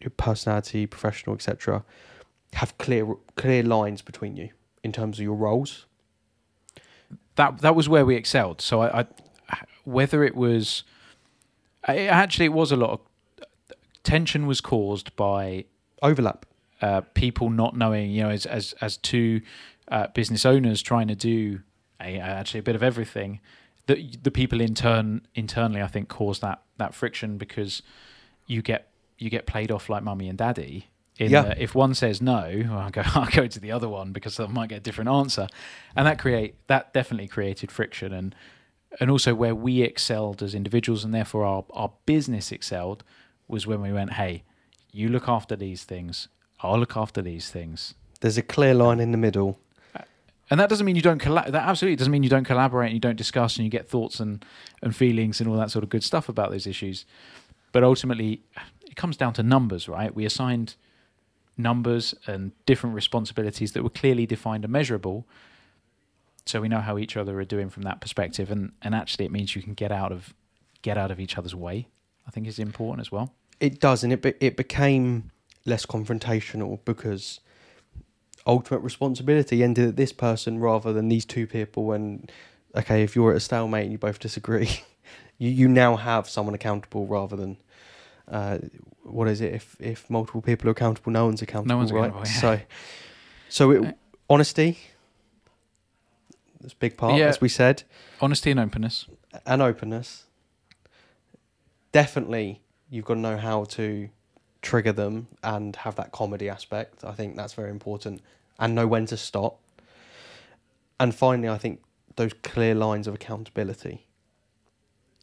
your 0.00 0.10
personality, 0.10 0.86
professional, 0.86 1.34
etc. 1.34 1.84
Have 2.52 2.78
clear 2.78 3.16
clear 3.34 3.64
lines 3.64 4.02
between 4.02 4.36
you 4.36 4.50
in 4.84 4.92
terms 4.92 5.18
of 5.18 5.24
your 5.24 5.34
roles. 5.34 5.86
that 7.36 7.58
that 7.60 7.74
was 7.74 7.88
where 7.88 8.04
we 8.04 8.14
excelled. 8.14 8.60
So 8.60 8.82
I, 8.82 9.00
I 9.00 9.06
whether 9.84 10.22
it 10.22 10.36
was 10.36 10.84
I, 11.86 12.06
actually 12.06 12.46
it 12.46 12.52
was 12.52 12.72
a 12.72 12.76
lot 12.76 12.90
of 12.90 13.00
tension 14.02 14.46
was 14.46 14.60
caused 14.60 15.14
by 15.16 15.64
Overlap. 16.02 16.46
uh, 16.80 17.02
people 17.14 17.48
not 17.50 17.76
knowing, 17.76 18.10
you 18.10 18.22
know, 18.22 18.30
as 18.30 18.46
as 18.46 18.74
as 18.80 18.96
two 18.96 19.40
uh, 19.88 20.08
business 20.08 20.44
owners 20.44 20.82
trying 20.82 21.08
to 21.08 21.14
do 21.14 21.60
a, 22.00 22.18
actually 22.18 22.60
a 22.60 22.62
bit 22.62 22.74
of 22.74 22.82
everything. 22.82 23.40
the 23.86 24.10
the 24.22 24.30
people 24.30 24.60
intern 24.60 25.26
internally, 25.34 25.80
I 25.82 25.86
think, 25.86 26.08
cause 26.08 26.40
that 26.40 26.62
that 26.78 26.94
friction 26.94 27.38
because 27.38 27.82
you 28.46 28.62
get 28.62 28.88
you 29.18 29.30
get 29.30 29.46
played 29.46 29.70
off 29.70 29.88
like 29.88 30.02
mummy 30.02 30.28
and 30.28 30.36
daddy. 30.38 30.88
In 31.18 31.30
Yeah. 31.30 31.42
that 31.42 31.60
if 31.60 31.74
one 31.74 31.94
says 31.94 32.20
no, 32.22 32.64
well, 32.68 32.78
I'll 32.78 32.90
go 32.90 33.02
I'll 33.14 33.30
go 33.30 33.46
to 33.46 33.60
the 33.60 33.70
other 33.70 33.88
one 33.88 34.12
because 34.12 34.40
I 34.40 34.46
might 34.46 34.70
get 34.70 34.78
a 34.78 34.80
different 34.80 35.10
answer, 35.10 35.46
and 35.94 36.06
that 36.06 36.18
create 36.18 36.54
that 36.66 36.92
definitely 36.92 37.28
created 37.28 37.70
friction 37.70 38.12
and 38.12 38.34
and 39.00 39.10
also 39.10 39.34
where 39.34 39.54
we 39.54 39.82
excelled 39.82 40.42
as 40.42 40.54
individuals 40.54 41.04
and 41.04 41.14
therefore 41.14 41.44
our 41.44 41.64
our 41.72 41.92
business 42.06 42.52
excelled 42.52 43.04
was 43.48 43.66
when 43.66 43.80
we 43.80 43.92
went, 43.92 44.14
hey, 44.14 44.42
you 44.92 45.08
look 45.08 45.28
after 45.28 45.56
these 45.56 45.84
things, 45.84 46.28
I'll 46.60 46.78
look 46.78 46.96
after 46.96 47.22
these 47.22 47.50
things, 47.50 47.94
There's 48.20 48.38
a 48.38 48.42
clear 48.42 48.74
line 48.74 49.00
in 49.00 49.10
the 49.10 49.18
middle. 49.18 49.58
Uh, 49.94 50.02
and 50.50 50.60
that 50.60 50.68
doesn't 50.68 50.86
mean 50.86 50.96
you 50.96 51.02
don't 51.02 51.18
colla- 51.18 51.50
that 51.50 51.68
absolutely 51.68 51.96
doesn't 51.96 52.12
mean 52.12 52.22
you 52.22 52.30
don't 52.30 52.44
collaborate 52.44 52.88
and 52.88 52.94
you 52.94 53.00
don't 53.00 53.16
discuss 53.16 53.56
and 53.56 53.64
you 53.64 53.70
get 53.70 53.88
thoughts 53.88 54.20
and 54.20 54.44
and 54.82 54.94
feelings 54.94 55.40
and 55.40 55.48
all 55.48 55.56
that 55.56 55.70
sort 55.70 55.82
of 55.82 55.90
good 55.90 56.04
stuff 56.04 56.28
about 56.28 56.50
those 56.50 56.66
issues. 56.66 57.04
But 57.72 57.82
ultimately 57.82 58.42
it 58.86 58.96
comes 58.96 59.16
down 59.16 59.32
to 59.34 59.42
numbers 59.42 59.88
right? 59.88 60.14
We 60.14 60.24
assigned 60.24 60.76
numbers 61.56 62.14
and 62.26 62.52
different 62.66 62.94
responsibilities 62.94 63.72
that 63.72 63.82
were 63.82 63.90
clearly 63.90 64.26
defined 64.26 64.64
and 64.64 64.72
measurable 64.72 65.26
so 66.46 66.60
we 66.60 66.68
know 66.68 66.80
how 66.80 66.98
each 66.98 67.16
other 67.16 67.38
are 67.40 67.44
doing 67.44 67.70
from 67.70 67.82
that 67.82 68.00
perspective 68.00 68.50
and 68.50 68.72
and 68.82 68.94
actually 68.94 69.24
it 69.24 69.30
means 69.30 69.54
you 69.56 69.62
can 69.62 69.74
get 69.74 69.92
out 69.92 70.12
of 70.12 70.34
get 70.82 70.96
out 70.98 71.10
of 71.10 71.20
each 71.20 71.38
other's 71.38 71.54
way 71.54 71.86
i 72.26 72.30
think 72.30 72.46
is 72.46 72.58
important 72.58 73.00
as 73.06 73.12
well 73.12 73.32
It 73.60 73.78
does, 73.80 74.02
and 74.04 74.12
it 74.12 74.22
be- 74.22 74.34
it 74.40 74.56
became 74.56 75.30
less 75.64 75.86
confrontational 75.86 76.80
because 76.84 77.38
ultimate 78.46 78.80
responsibility 78.80 79.62
ended 79.62 79.88
at 79.88 79.96
this 79.96 80.12
person 80.12 80.58
rather 80.58 80.92
than 80.92 81.08
these 81.08 81.24
two 81.24 81.46
people. 81.46 81.92
And 81.92 82.30
okay, 82.74 83.04
if 83.04 83.14
you're 83.14 83.30
at 83.30 83.36
a 83.36 83.40
stalemate 83.40 83.84
and 83.84 83.92
you 83.92 83.98
both 83.98 84.18
disagree, 84.18 84.68
you 85.38 85.50
you 85.50 85.68
now 85.68 85.96
have 85.96 86.28
someone 86.28 86.54
accountable 86.54 87.06
rather 87.06 87.36
than 87.36 87.56
uh, 88.26 88.58
what 89.04 89.28
is 89.28 89.40
it? 89.40 89.54
If 89.54 89.76
if 89.78 90.10
multiple 90.10 90.42
people 90.42 90.68
are 90.68 90.72
accountable, 90.72 91.12
no 91.12 91.26
one's 91.26 91.42
accountable. 91.42 91.68
No 91.74 91.78
one's 91.78 91.92
right? 91.92 92.10
accountable, 92.10 92.26
yeah. 92.26 92.40
So 92.40 92.60
so 93.48 93.70
it, 93.70 93.96
honesty. 94.28 94.78
That's 96.62 96.72
a 96.74 96.76
big 96.76 96.96
part, 96.96 97.18
Yeah. 97.18 97.26
as 97.26 97.40
we 97.40 97.48
said, 97.48 97.82
honesty 98.20 98.50
and 98.50 98.58
openness 98.60 99.06
and 99.44 99.60
openness. 99.60 100.24
Definitely, 101.92 102.62
you've 102.88 103.04
got 103.04 103.14
to 103.14 103.20
know 103.20 103.36
how 103.36 103.64
to 103.64 104.08
trigger 104.62 104.92
them 104.92 105.26
and 105.42 105.76
have 105.76 105.96
that 105.96 106.12
comedy 106.12 106.48
aspect. 106.48 107.04
I 107.04 107.12
think 107.12 107.36
that's 107.36 107.52
very 107.52 107.70
important, 107.70 108.22
and 108.58 108.74
know 108.74 108.86
when 108.86 109.06
to 109.06 109.16
stop. 109.16 109.58
And 110.98 111.14
finally, 111.14 111.48
I 111.48 111.58
think 111.58 111.82
those 112.16 112.32
clear 112.42 112.74
lines 112.74 113.06
of 113.06 113.14
accountability. 113.14 114.06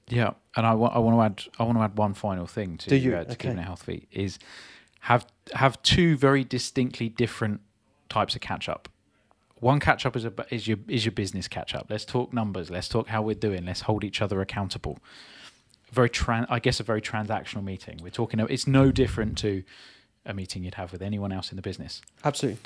Yeah, 0.10 0.32
and 0.56 0.65
I 0.65 0.73
want 0.73 0.95
I 0.95 0.99
want 0.99 1.15
to 1.15 1.21
add 1.47 1.54
I 1.60 1.63
want 1.63 1.78
to 1.78 1.84
add 1.84 1.97
one 1.97 2.13
final 2.13 2.45
thing 2.47 2.78
to 2.80 2.89
Do 2.89 2.95
you? 2.95 3.15
uh, 3.15 3.23
to 3.23 3.32
Okay. 3.32 3.36
keeping 3.47 3.58
it 3.60 3.63
healthy 3.63 4.08
is 4.12 4.39
have 5.02 5.25
have 5.54 5.82
two 5.84 6.17
very 6.17 6.43
distinctly 6.43 7.10
different 7.10 7.62
types 8.10 8.36
of 8.36 8.41
catch 8.41 8.67
up. 8.67 8.89
One 9.60 9.80
catch 9.80 10.06
up 10.06 10.15
is 10.15 10.26
a, 10.26 10.34
is 10.50 10.67
your 10.67 10.78
is 10.88 11.06
your 11.06 11.12
business 11.12 11.48
catch 11.48 11.76
up. 11.76 11.88
Let's 11.89 12.06
talk 12.06 12.34
numbers. 12.34 12.69
Let's 12.69 12.88
talk 12.88 13.08
how 13.08 13.22
we're 13.22 13.36
doing. 13.36 13.65
Let's 13.65 13.82
hold 13.82 14.04
each 14.04 14.22
other 14.22 14.41
accountable. 14.41 15.00
Very 15.91 16.10
tran 16.10 16.45
I 16.50 16.60
guess 16.60 16.80
a 16.80 16.84
very 16.84 17.02
transactional 17.02 17.63
meeting. 17.63 18.00
We're 18.02 18.10
talking. 18.10 18.39
It's 18.39 18.67
no 18.67 18.91
different 18.91 19.38
to 19.39 19.63
a 20.26 20.34
meeting 20.34 20.63
you'd 20.63 20.76
have 20.76 20.91
with 20.91 21.02
anyone 21.02 21.32
else 21.32 21.52
in 21.52 21.56
the 21.56 21.62
business 21.62 22.02
Absolutely. 22.24 22.60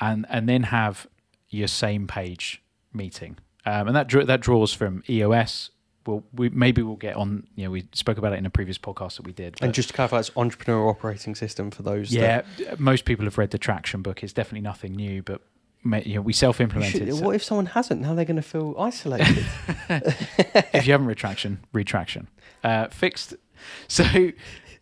and 0.00 0.26
and 0.28 0.48
then 0.48 0.64
have 0.64 1.06
your 1.48 1.68
same 1.68 2.06
page 2.06 2.62
meeting, 2.92 3.36
um, 3.64 3.88
and 3.88 3.96
that 3.96 4.08
that 4.26 4.40
draws 4.40 4.72
from 4.74 5.02
EOS. 5.08 5.70
Well, 6.06 6.24
we 6.32 6.48
maybe 6.50 6.82
we'll 6.82 6.96
get 6.96 7.16
on. 7.16 7.46
You 7.54 7.64
know, 7.64 7.70
we 7.70 7.88
spoke 7.92 8.18
about 8.18 8.32
it 8.32 8.38
in 8.38 8.46
a 8.46 8.50
previous 8.50 8.78
podcast 8.78 9.16
that 9.16 9.26
we 9.26 9.32
did. 9.32 9.56
And 9.60 9.74
just 9.74 9.88
to 9.88 9.94
clarify, 9.94 10.20
it's 10.20 10.30
entrepreneur 10.36 10.88
operating 10.88 11.34
system 11.34 11.70
for 11.70 11.82
those. 11.82 12.12
yeah, 12.12 12.42
most 12.78 13.04
people 13.04 13.24
have 13.24 13.38
read 13.38 13.50
the 13.50 13.58
Traction 13.58 14.02
book. 14.02 14.22
It's 14.22 14.32
definitely 14.32 14.62
nothing 14.62 14.94
new, 14.94 15.22
but 15.22 15.42
ma- 15.82 15.98
you 16.04 16.14
know, 16.16 16.20
we 16.22 16.32
self-implemented. 16.32 17.08
should- 17.14 17.24
what 17.24 17.34
if 17.34 17.42
someone 17.42 17.66
hasn't? 17.66 18.00
Now 18.00 18.14
they're 18.14 18.24
going 18.24 18.36
to 18.36 18.42
feel 18.42 18.74
isolated. 18.78 19.44
if 19.88 20.86
you 20.86 20.92
haven't 20.92 21.06
retraction, 21.06 21.60
retraction. 21.72 22.28
Uh, 22.64 22.88
fixed. 22.88 23.34
So, 23.88 24.04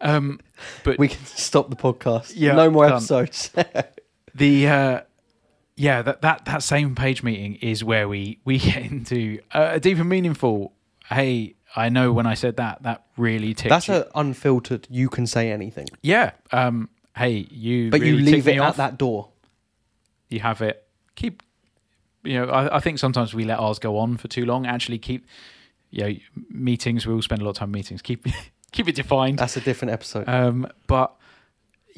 um, 0.00 0.40
but 0.84 0.98
we 0.98 1.08
can 1.08 1.24
stop 1.26 1.70
the 1.70 1.76
podcast. 1.76 2.32
Yeah, 2.36 2.52
no 2.54 2.70
more 2.70 2.86
done. 2.86 2.96
episodes. 2.96 3.50
the 4.34 4.68
uh 4.68 5.00
yeah 5.76 6.02
that 6.02 6.20
that 6.22 6.44
that 6.44 6.62
same 6.62 6.94
page 6.94 7.22
meeting 7.22 7.54
is 7.56 7.82
where 7.82 8.06
we 8.08 8.38
we 8.44 8.58
get 8.70 8.82
into 8.84 9.38
uh, 9.52 9.70
a 9.72 9.80
deep 9.80 9.98
and 9.98 10.08
meaningful 10.10 10.72
hey 11.08 11.54
i 11.74 11.88
know 11.88 12.12
when 12.12 12.26
i 12.26 12.34
said 12.34 12.56
that 12.58 12.82
that 12.82 13.06
really 13.16 13.54
ticked 13.54 13.70
That's 13.70 13.88
an 13.88 14.04
unfiltered. 14.14 14.86
You 14.90 15.08
can 15.08 15.26
say 15.26 15.50
anything, 15.50 15.88
yeah 16.02 16.32
um 16.52 16.90
hey 17.16 17.46
you 17.50 17.90
but 17.90 18.02
you 18.02 18.16
leave 18.16 18.46
it 18.46 18.56
at 18.56 18.60
off. 18.60 18.76
that 18.76 18.98
door. 18.98 19.30
you 20.28 20.40
have 20.40 20.60
it 20.60 20.85
keep 21.16 21.42
you 22.22 22.34
know 22.38 22.46
I, 22.46 22.76
I 22.76 22.80
think 22.80 22.98
sometimes 22.98 23.34
we 23.34 23.44
let 23.44 23.58
ours 23.58 23.78
go 23.78 23.98
on 23.98 24.16
for 24.16 24.28
too 24.28 24.44
long 24.46 24.66
actually 24.66 24.98
keep 24.98 25.26
you 25.90 26.02
know 26.04 26.14
meetings 26.50 27.06
we 27.06 27.12
all 27.14 27.22
spend 27.22 27.40
a 27.42 27.44
lot 27.44 27.50
of 27.50 27.56
time 27.56 27.68
in 27.68 27.72
meetings 27.72 28.02
keep 28.02 28.24
keep 28.72 28.88
it 28.88 28.94
defined 28.94 29.38
That's 29.38 29.56
a 29.56 29.60
different 29.60 29.92
episode. 29.92 30.28
Um, 30.28 30.66
but 30.86 31.14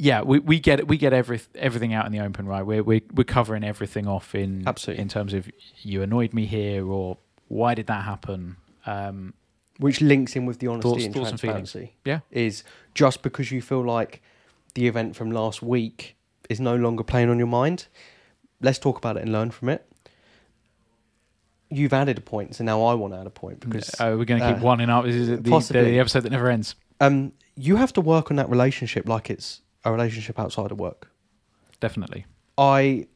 yeah, 0.01 0.23
we, 0.23 0.39
we 0.39 0.61
get 0.61 0.87
we 0.87 0.97
get 0.97 1.13
every, 1.13 1.41
everything 1.57 1.93
out 1.93 2.07
in 2.07 2.13
the 2.13 2.21
open, 2.21 2.47
right? 2.47 2.63
We're 2.65 2.85
we're, 2.85 3.01
we're 3.15 3.25
covering 3.25 3.65
everything 3.65 4.07
off 4.07 4.33
in 4.35 4.63
Absolutely. 4.67 5.03
in 5.03 5.09
terms 5.09 5.35
of 5.35 5.51
you 5.83 6.03
annoyed 6.03 6.33
me 6.33 6.47
here 6.47 6.87
or 6.87 7.19
why 7.49 7.75
did 7.75 7.89
that 7.89 8.05
happen? 8.05 8.57
Um, 8.87 9.35
which 9.79 10.01
links 10.01 10.37
in 10.37 10.47
with 10.47 10.61
the 10.61 10.69
honesty 10.69 10.89
Thoughts- 10.89 11.05
and 11.05 11.15
thoughts 11.15 11.31
and 11.31 11.41
transparency. 11.41 11.95
Yeah. 12.05 12.21
is 12.31 12.63
just 12.95 13.23
because 13.23 13.51
you 13.51 13.61
feel 13.61 13.85
like 13.85 14.23
the 14.75 14.87
event 14.87 15.17
from 15.17 15.33
last 15.33 15.63
week 15.63 16.17
is 16.49 16.61
no 16.61 16.77
longer 16.77 17.03
playing 17.03 17.29
on 17.31 17.39
your 17.39 17.49
mind. 17.49 17.89
Let's 18.61 18.79
talk 18.79 18.99
about 18.99 19.17
it 19.17 19.23
and 19.23 19.33
learn 19.33 19.51
from 19.51 19.69
it. 19.69 19.85
You've 21.71 21.93
added 21.93 22.19
a 22.19 22.23
point, 22.23 22.57
so 22.57 22.65
now 22.65 22.83
I 22.85 22.95
want 22.95 23.13
to 23.13 23.21
add 23.21 23.27
a 23.27 23.31
point 23.31 23.61
because 23.61 23.91
uh, 24.01 24.15
we're 24.19 24.25
going 24.25 24.41
to 24.41 24.55
keep 24.55 24.63
uh, 24.63 24.65
one 24.65 24.81
in 24.81 24.89
up. 24.89 25.05
This 25.05 25.15
is 25.15 25.29
the, 25.29 25.37
the, 25.37 25.51
possibly. 25.51 25.85
the 25.85 25.99
episode 25.99 26.21
that 26.21 26.33
never 26.33 26.49
ends. 26.49 26.75
um, 27.01 27.33
you 27.57 27.77
have 27.77 27.93
to 27.95 28.01
work 28.01 28.31
on 28.31 28.37
that 28.37 28.49
relationship 28.49 29.09
like 29.09 29.29
it's 29.29 29.61
a 29.85 29.93
relationship 29.93 30.39
outside 30.39 30.71
of 30.71 30.79
work. 30.79 31.11
Definitely. 31.81 32.25
I 32.57 33.07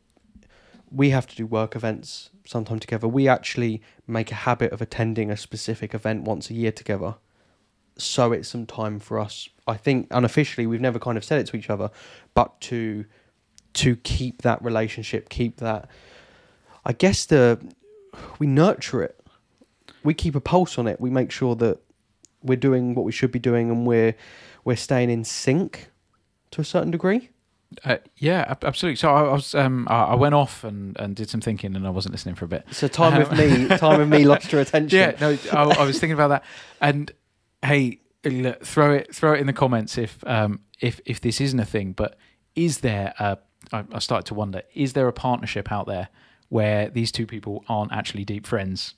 we 0.91 1.11
have 1.11 1.27
to 1.27 1.37
do 1.37 1.47
work 1.47 1.75
events 1.75 2.31
sometime 2.45 2.79
together. 2.79 3.09
We 3.09 3.29
actually 3.29 3.83
make 4.07 4.31
a 4.31 4.35
habit 4.35 4.73
of 4.73 4.83
attending 4.83 5.31
a 5.31 5.37
specific 5.37 5.95
event 5.95 6.25
once 6.25 6.51
a 6.51 6.55
year 6.55 6.73
together. 6.73 7.17
So 7.97 8.33
it's 8.33 8.49
some 8.49 8.67
time 8.67 8.99
for 8.99 9.19
us. 9.19 9.49
I 9.67 9.77
think 9.77 10.09
unofficially 10.11 10.67
we've 10.67 10.81
never 10.81 10.99
kind 10.99 11.17
of 11.17 11.25
said 11.25 11.41
it 11.41 11.47
to 11.49 11.57
each 11.57 11.71
other, 11.71 11.91
but 12.35 12.61
to 12.63 13.05
to 13.75 13.97
keep 13.97 14.43
that 14.43 14.63
relationship, 14.63 15.29
keep 15.29 15.57
that 15.59 15.89
I 16.85 16.93
guess 16.93 17.25
the 17.25 17.61
we 18.39 18.47
nurture 18.47 19.03
it. 19.03 19.19
We 20.05 20.15
keep 20.15 20.35
a 20.35 20.41
pulse 20.41 20.79
on 20.79 20.87
it. 20.87 21.01
We 21.01 21.11
make 21.11 21.31
sure 21.31 21.55
that 21.57 21.81
we're 22.43 22.57
doing 22.57 22.95
what 22.95 23.05
we 23.05 23.13
should 23.13 23.31
be 23.31 23.39
doing 23.39 23.71
and 23.71 23.87
we're 23.87 24.15
we're 24.65 24.77
staying 24.77 25.11
in 25.11 25.25
sync 25.25 25.91
to 26.53 26.61
a 26.61 26.65
certain 26.65 26.91
degree. 26.91 27.31
Uh, 27.85 27.97
yeah, 28.19 28.55
absolutely. 28.63 28.97
So 28.97 29.09
I, 29.09 29.23
was 29.33 29.55
um, 29.55 29.87
I, 29.89 30.15
went 30.15 30.35
off 30.35 30.63
and, 30.63 30.95
and 30.99 31.17
did 31.17 31.31
some 31.31 31.41
thinking, 31.41 31.75
and 31.75 31.87
I 31.87 31.91
wasn't 31.91 32.13
listening 32.13 32.35
for 32.35 32.45
a 32.45 32.49
bit. 32.49 32.67
So 32.71 32.87
time 32.87 33.19
with 33.19 33.33
Um, 33.33 33.69
me, 33.69 33.69
time 33.79 33.99
with 33.99 34.09
me 34.11 34.25
lost 34.25 34.53
your 34.53 34.61
attention. 34.61 34.99
Yeah, 34.99 35.17
no, 35.19 35.39
I, 35.53 35.63
I 35.81 35.85
was 35.85 35.99
thinking 35.99 36.13
about 36.13 36.29
that. 36.29 36.45
And 36.83 37.11
hey, 37.63 38.01
look, 38.25 38.65
throw 38.65 38.93
it 38.93 39.15
throw 39.15 39.33
it 39.33 39.41
in 39.41 39.47
the 39.47 39.55
comments 39.55 39.97
if 39.97 40.23
um 40.27 40.61
if 40.81 41.01
if 41.07 41.21
this 41.23 41.41
isn't 41.41 41.61
a 41.61 41.65
thing. 41.65 41.93
But 41.93 42.19
is 42.55 42.79
there 42.79 43.15
a? 43.19 43.39
I, 43.73 43.85
I 43.93 43.99
started 43.99 44.27
to 44.27 44.35
wonder: 44.35 44.63
is 44.75 44.95
there 44.95 45.09
a 45.09 45.13
partnership 45.13 45.71
out 45.71 45.87
there 45.87 46.09
where 46.49 46.89
these 46.91 47.13
two 47.13 47.27
people 47.27 47.65
aren't 47.69 47.93
actually 47.93 48.25
deep 48.25 48.47
friends? 48.47 48.95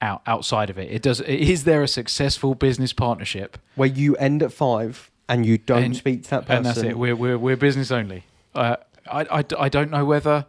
Out 0.00 0.22
outside 0.28 0.70
of 0.70 0.78
it, 0.78 0.92
it 0.92 1.02
does. 1.02 1.20
Is 1.22 1.64
there 1.64 1.82
a 1.82 1.88
successful 1.88 2.54
business 2.54 2.92
partnership? 2.92 3.58
where 3.74 3.88
you 3.88 4.14
end 4.16 4.44
at 4.44 4.52
five 4.52 5.10
and 5.28 5.44
you 5.44 5.58
don't 5.58 5.82
And- 5.82 5.96
speak 5.96 6.22
to 6.24 6.30
that 6.30 6.42
person. 6.46 6.56
And 6.58 6.66
that's 6.66 6.78
it. 6.78 6.96
We're 6.96 7.16
we're 7.16 7.36
we're 7.36 7.56
business 7.56 7.90
only. 7.90 8.22
Uh, 8.54 8.76
I, 9.10 9.22
I 9.40 9.44
I 9.58 9.68
don't 9.68 9.90
know 9.90 10.04
whether 10.04 10.46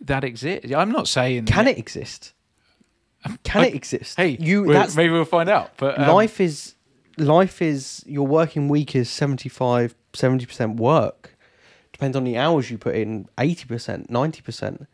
that 0.00 0.24
exists. 0.24 0.72
I'm 0.72 0.90
not 0.90 1.08
saying 1.08 1.44
Can 1.44 1.66
that- 1.66 1.72
it 1.72 1.78
exist? 1.78 2.32
Can 3.44 3.62
I- 3.62 3.66
it 3.66 3.74
exist? 3.74 4.16
Hey, 4.16 4.36
you. 4.40 4.64
we- 4.64 4.72
That's 4.72 4.96
maybe 4.96 5.12
we'll 5.12 5.24
find 5.26 5.48
out. 5.50 5.72
But 5.76 5.98
um, 5.98 6.08
life 6.08 6.40
is 6.40 6.74
life 7.18 7.60
is 7.60 8.02
your 8.06 8.26
working 8.26 8.68
week 8.68 8.96
is 8.96 9.10
75 9.10 9.94
70 10.14 10.46
percent 10.46 10.76
work. 10.80 11.36
Depends 12.02 12.16
on 12.16 12.24
the 12.24 12.36
hours 12.36 12.70
you 12.70 12.78
put 12.78 12.94
in. 12.94 13.28
Eighty 13.38 13.64
percent, 13.64 14.10
ninety 14.10 14.42
percent. 14.42 14.86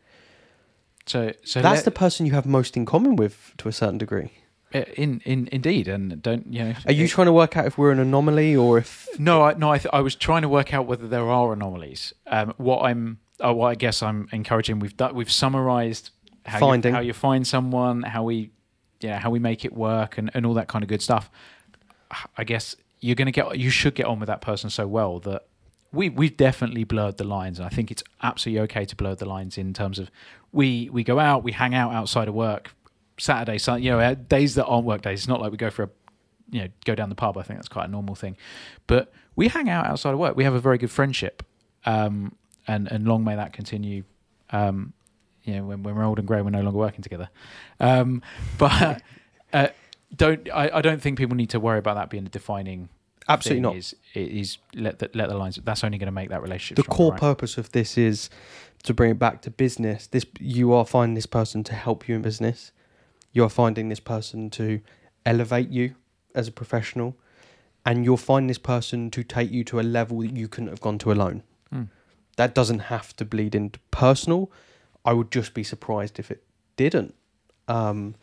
So 1.05 1.33
so 1.43 1.61
That's 1.61 1.77
let- 1.79 1.85
the 1.85 1.91
person 1.91 2.25
you 2.25 2.33
have 2.33 2.45
most 2.45 2.77
in 2.77 2.85
common 2.85 3.15
with 3.15 3.53
to 3.57 3.67
a 3.67 3.71
certain 3.71 3.97
degree. 3.97 4.31
Uh, 4.73 4.83
In 4.95 5.19
in 5.25 5.49
indeed, 5.51 5.87
and 5.87 6.21
don't 6.21 6.45
you 6.53 6.63
know? 6.65 6.73
Are 6.85 6.91
you 6.91 7.05
it- 7.05 7.09
trying 7.09 7.25
to 7.25 7.33
work 7.33 7.57
out 7.57 7.65
if 7.65 7.77
we're 7.77 7.91
an 7.91 7.99
anomaly 7.99 8.55
or 8.55 8.77
if 8.77 9.07
No, 9.17 9.41
I, 9.43 9.53
no. 9.55 9.71
I, 9.71 9.79
th- 9.79 9.91
I 9.91 10.01
was 10.01 10.13
trying 10.15 10.43
to 10.43 10.49
work 10.49 10.73
out 10.75 10.85
whether 10.85 11.07
there 11.07 11.27
are 11.27 11.51
anomalies. 11.53 12.13
Um, 12.27 12.53
what 12.57 12.83
I'm, 12.83 13.17
oh, 13.39 13.53
what 13.53 13.69
I 13.69 13.75
guess 13.75 14.03
I'm 14.03 14.29
encouraging. 14.31 14.77
We've 14.79 14.95
done, 14.95 15.15
we've 15.15 15.31
summarised 15.31 16.11
how 16.45 16.59
Finding. 16.59 16.91
you, 16.91 16.95
how 16.95 17.01
you 17.01 17.13
find 17.13 17.47
someone, 17.47 18.03
how 18.03 18.23
we 18.23 18.51
yeah, 19.01 19.17
how 19.19 19.31
we 19.31 19.39
make 19.39 19.65
it 19.65 19.73
work 19.73 20.17
and, 20.19 20.29
and 20.35 20.45
all 20.45 20.53
that 20.55 20.67
kind 20.67 20.83
of 20.83 20.89
good 20.89 21.01
stuff 21.01 21.31
i 22.37 22.43
guess 22.43 22.75
you're 23.01 23.15
going 23.15 23.27
to 23.27 23.31
get 23.31 23.57
you 23.57 23.69
should 23.69 23.93
get 23.93 24.05
on 24.07 24.19
with 24.19 24.25
that 24.27 24.41
person 24.41 24.67
so 24.69 24.87
well 24.87 25.19
that 25.19 25.45
we 25.91 26.09
we've 26.09 26.37
definitely 26.37 26.83
blurred 26.83 27.17
the 27.17 27.23
lines 27.23 27.59
and 27.59 27.65
i 27.65 27.69
think 27.69 27.91
it's 27.91 28.03
absolutely 28.21 28.61
okay 28.61 28.85
to 28.85 28.95
blur 28.95 29.15
the 29.15 29.25
lines 29.25 29.57
in 29.57 29.73
terms 29.73 29.99
of 29.99 30.09
we 30.51 30.89
we 30.91 31.03
go 31.03 31.19
out 31.19 31.43
we 31.43 31.51
hang 31.51 31.73
out 31.73 31.93
outside 31.93 32.27
of 32.27 32.33
work 32.33 32.71
saturday 33.17 33.57
Sunday, 33.57 33.85
you 33.85 33.91
know 33.91 34.15
days 34.15 34.55
that 34.55 34.65
aren't 34.65 34.85
work 34.85 35.01
days 35.01 35.19
it's 35.19 35.27
not 35.27 35.41
like 35.41 35.51
we 35.51 35.57
go 35.57 35.69
for 35.69 35.83
a 35.83 35.89
you 36.51 36.61
know 36.61 36.67
go 36.85 36.95
down 36.95 37.09
the 37.09 37.15
pub 37.15 37.37
i 37.37 37.41
think 37.41 37.57
that's 37.57 37.67
quite 37.67 37.85
a 37.85 37.91
normal 37.91 38.15
thing 38.15 38.35
but 38.87 39.11
we 39.35 39.47
hang 39.47 39.69
out 39.69 39.85
outside 39.85 40.13
of 40.13 40.19
work 40.19 40.35
we 40.35 40.43
have 40.43 40.53
a 40.53 40.59
very 40.59 40.77
good 40.77 40.91
friendship 40.91 41.43
um, 41.85 42.35
and 42.67 42.91
and 42.91 43.07
long 43.07 43.23
may 43.23 43.35
that 43.35 43.53
continue 43.53 44.03
um, 44.51 44.93
you 45.43 45.55
know, 45.55 45.63
when, 45.63 45.83
when 45.83 45.95
we're 45.95 46.03
old 46.03 46.19
and 46.19 46.27
grey, 46.27 46.41
we're 46.41 46.49
no 46.49 46.61
longer 46.61 46.77
working 46.77 47.01
together. 47.01 47.29
Um, 47.79 48.21
but 48.57 49.01
uh, 49.53 49.67
don't 50.15 50.49
I, 50.53 50.69
I 50.75 50.81
don't 50.81 51.01
think 51.01 51.17
people 51.17 51.35
need 51.35 51.49
to 51.51 51.59
worry 51.59 51.79
about 51.79 51.95
that 51.95 52.09
being 52.09 52.25
a 52.25 52.29
defining. 52.29 52.89
Absolutely 53.29 53.61
not. 53.61 53.75
Is 53.75 53.95
is 54.13 54.57
let 54.75 54.99
the, 54.99 55.09
let 55.13 55.29
the 55.29 55.37
lines. 55.37 55.59
That's 55.63 55.83
only 55.83 55.97
going 55.97 56.07
to 56.07 56.11
make 56.11 56.29
that 56.29 56.41
relationship. 56.41 56.77
the 56.77 56.83
stronger, 56.83 56.97
core 56.97 57.11
right? 57.11 57.19
purpose 57.19 57.57
of 57.57 57.71
this 57.71 57.97
is 57.97 58.29
to 58.83 58.93
bring 58.93 59.11
it 59.11 59.19
back 59.19 59.41
to 59.43 59.51
business. 59.51 60.07
This 60.07 60.25
you 60.39 60.73
are 60.73 60.85
finding 60.85 61.15
this 61.15 61.25
person 61.25 61.63
to 61.65 61.73
help 61.73 62.07
you 62.07 62.15
in 62.15 62.21
business. 62.21 62.71
You 63.31 63.43
are 63.43 63.49
finding 63.49 63.89
this 63.89 63.99
person 63.99 64.49
to 64.51 64.81
elevate 65.25 65.69
you 65.69 65.95
as 66.33 66.47
a 66.47 66.51
professional, 66.51 67.15
and 67.85 68.03
you'll 68.03 68.17
find 68.17 68.49
this 68.49 68.57
person 68.57 69.11
to 69.11 69.23
take 69.23 69.51
you 69.51 69.63
to 69.65 69.79
a 69.79 69.81
level 69.83 70.21
that 70.21 70.35
you 70.35 70.47
couldn't 70.47 70.69
have 70.69 70.81
gone 70.81 70.97
to 70.99 71.11
alone. 71.11 71.43
Hmm. 71.71 71.83
That 72.37 72.55
doesn't 72.55 72.79
have 72.79 73.15
to 73.17 73.25
bleed 73.25 73.53
into 73.53 73.79
personal. 73.91 74.51
I 75.05 75.13
would 75.13 75.31
just 75.31 75.53
be 75.53 75.63
surprised 75.63 76.19
if 76.19 76.31
it 76.31 76.43
didn't. 76.77 77.13
Um, 77.67 78.15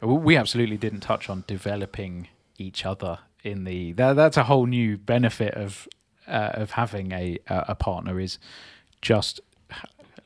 We 0.00 0.36
absolutely 0.36 0.76
didn't 0.76 1.00
touch 1.00 1.28
on 1.28 1.44
developing 1.46 2.28
each 2.58 2.84
other 2.84 3.18
in 3.46 3.64
the. 3.64 3.92
That, 3.92 4.14
that's 4.14 4.36
a 4.36 4.44
whole 4.44 4.66
new 4.66 4.96
benefit 4.98 5.54
of 5.54 5.88
uh, 6.28 6.50
of 6.54 6.72
having 6.72 7.12
a 7.12 7.38
a 7.48 7.74
partner 7.74 8.18
is 8.20 8.38
just 9.00 9.40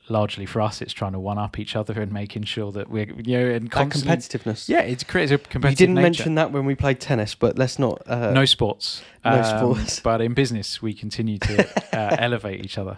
largely 0.08 0.44
for 0.44 0.60
us 0.60 0.82
it's 0.82 0.92
trying 0.92 1.12
to 1.12 1.20
one 1.20 1.38
up 1.38 1.56
each 1.56 1.76
other 1.76 2.00
and 2.00 2.10
making 2.10 2.42
sure 2.42 2.72
that 2.72 2.90
we're 2.90 3.06
you 3.22 3.38
know 3.38 3.46
and 3.48 3.70
competitiveness. 3.70 4.68
yeah 4.68 4.80
it 4.80 5.06
creates 5.06 5.30
a 5.30 5.38
competitive 5.38 5.70
you 5.70 5.86
didn't 5.86 5.94
nature. 5.94 6.02
mention 6.02 6.34
that 6.34 6.50
when 6.50 6.64
we 6.64 6.74
played 6.74 6.98
tennis, 6.98 7.36
but 7.36 7.56
let's 7.56 7.78
not. 7.78 8.02
Uh, 8.08 8.32
no 8.32 8.44
sports 8.44 9.02
no 9.24 9.38
Um, 9.40 9.44
sports. 9.44 10.00
but 10.00 10.20
in 10.20 10.34
business 10.34 10.82
we 10.82 10.94
continue 10.94 11.38
to 11.38 11.64
uh, 11.96 12.16
elevate 12.18 12.64
each 12.64 12.76
other 12.76 12.96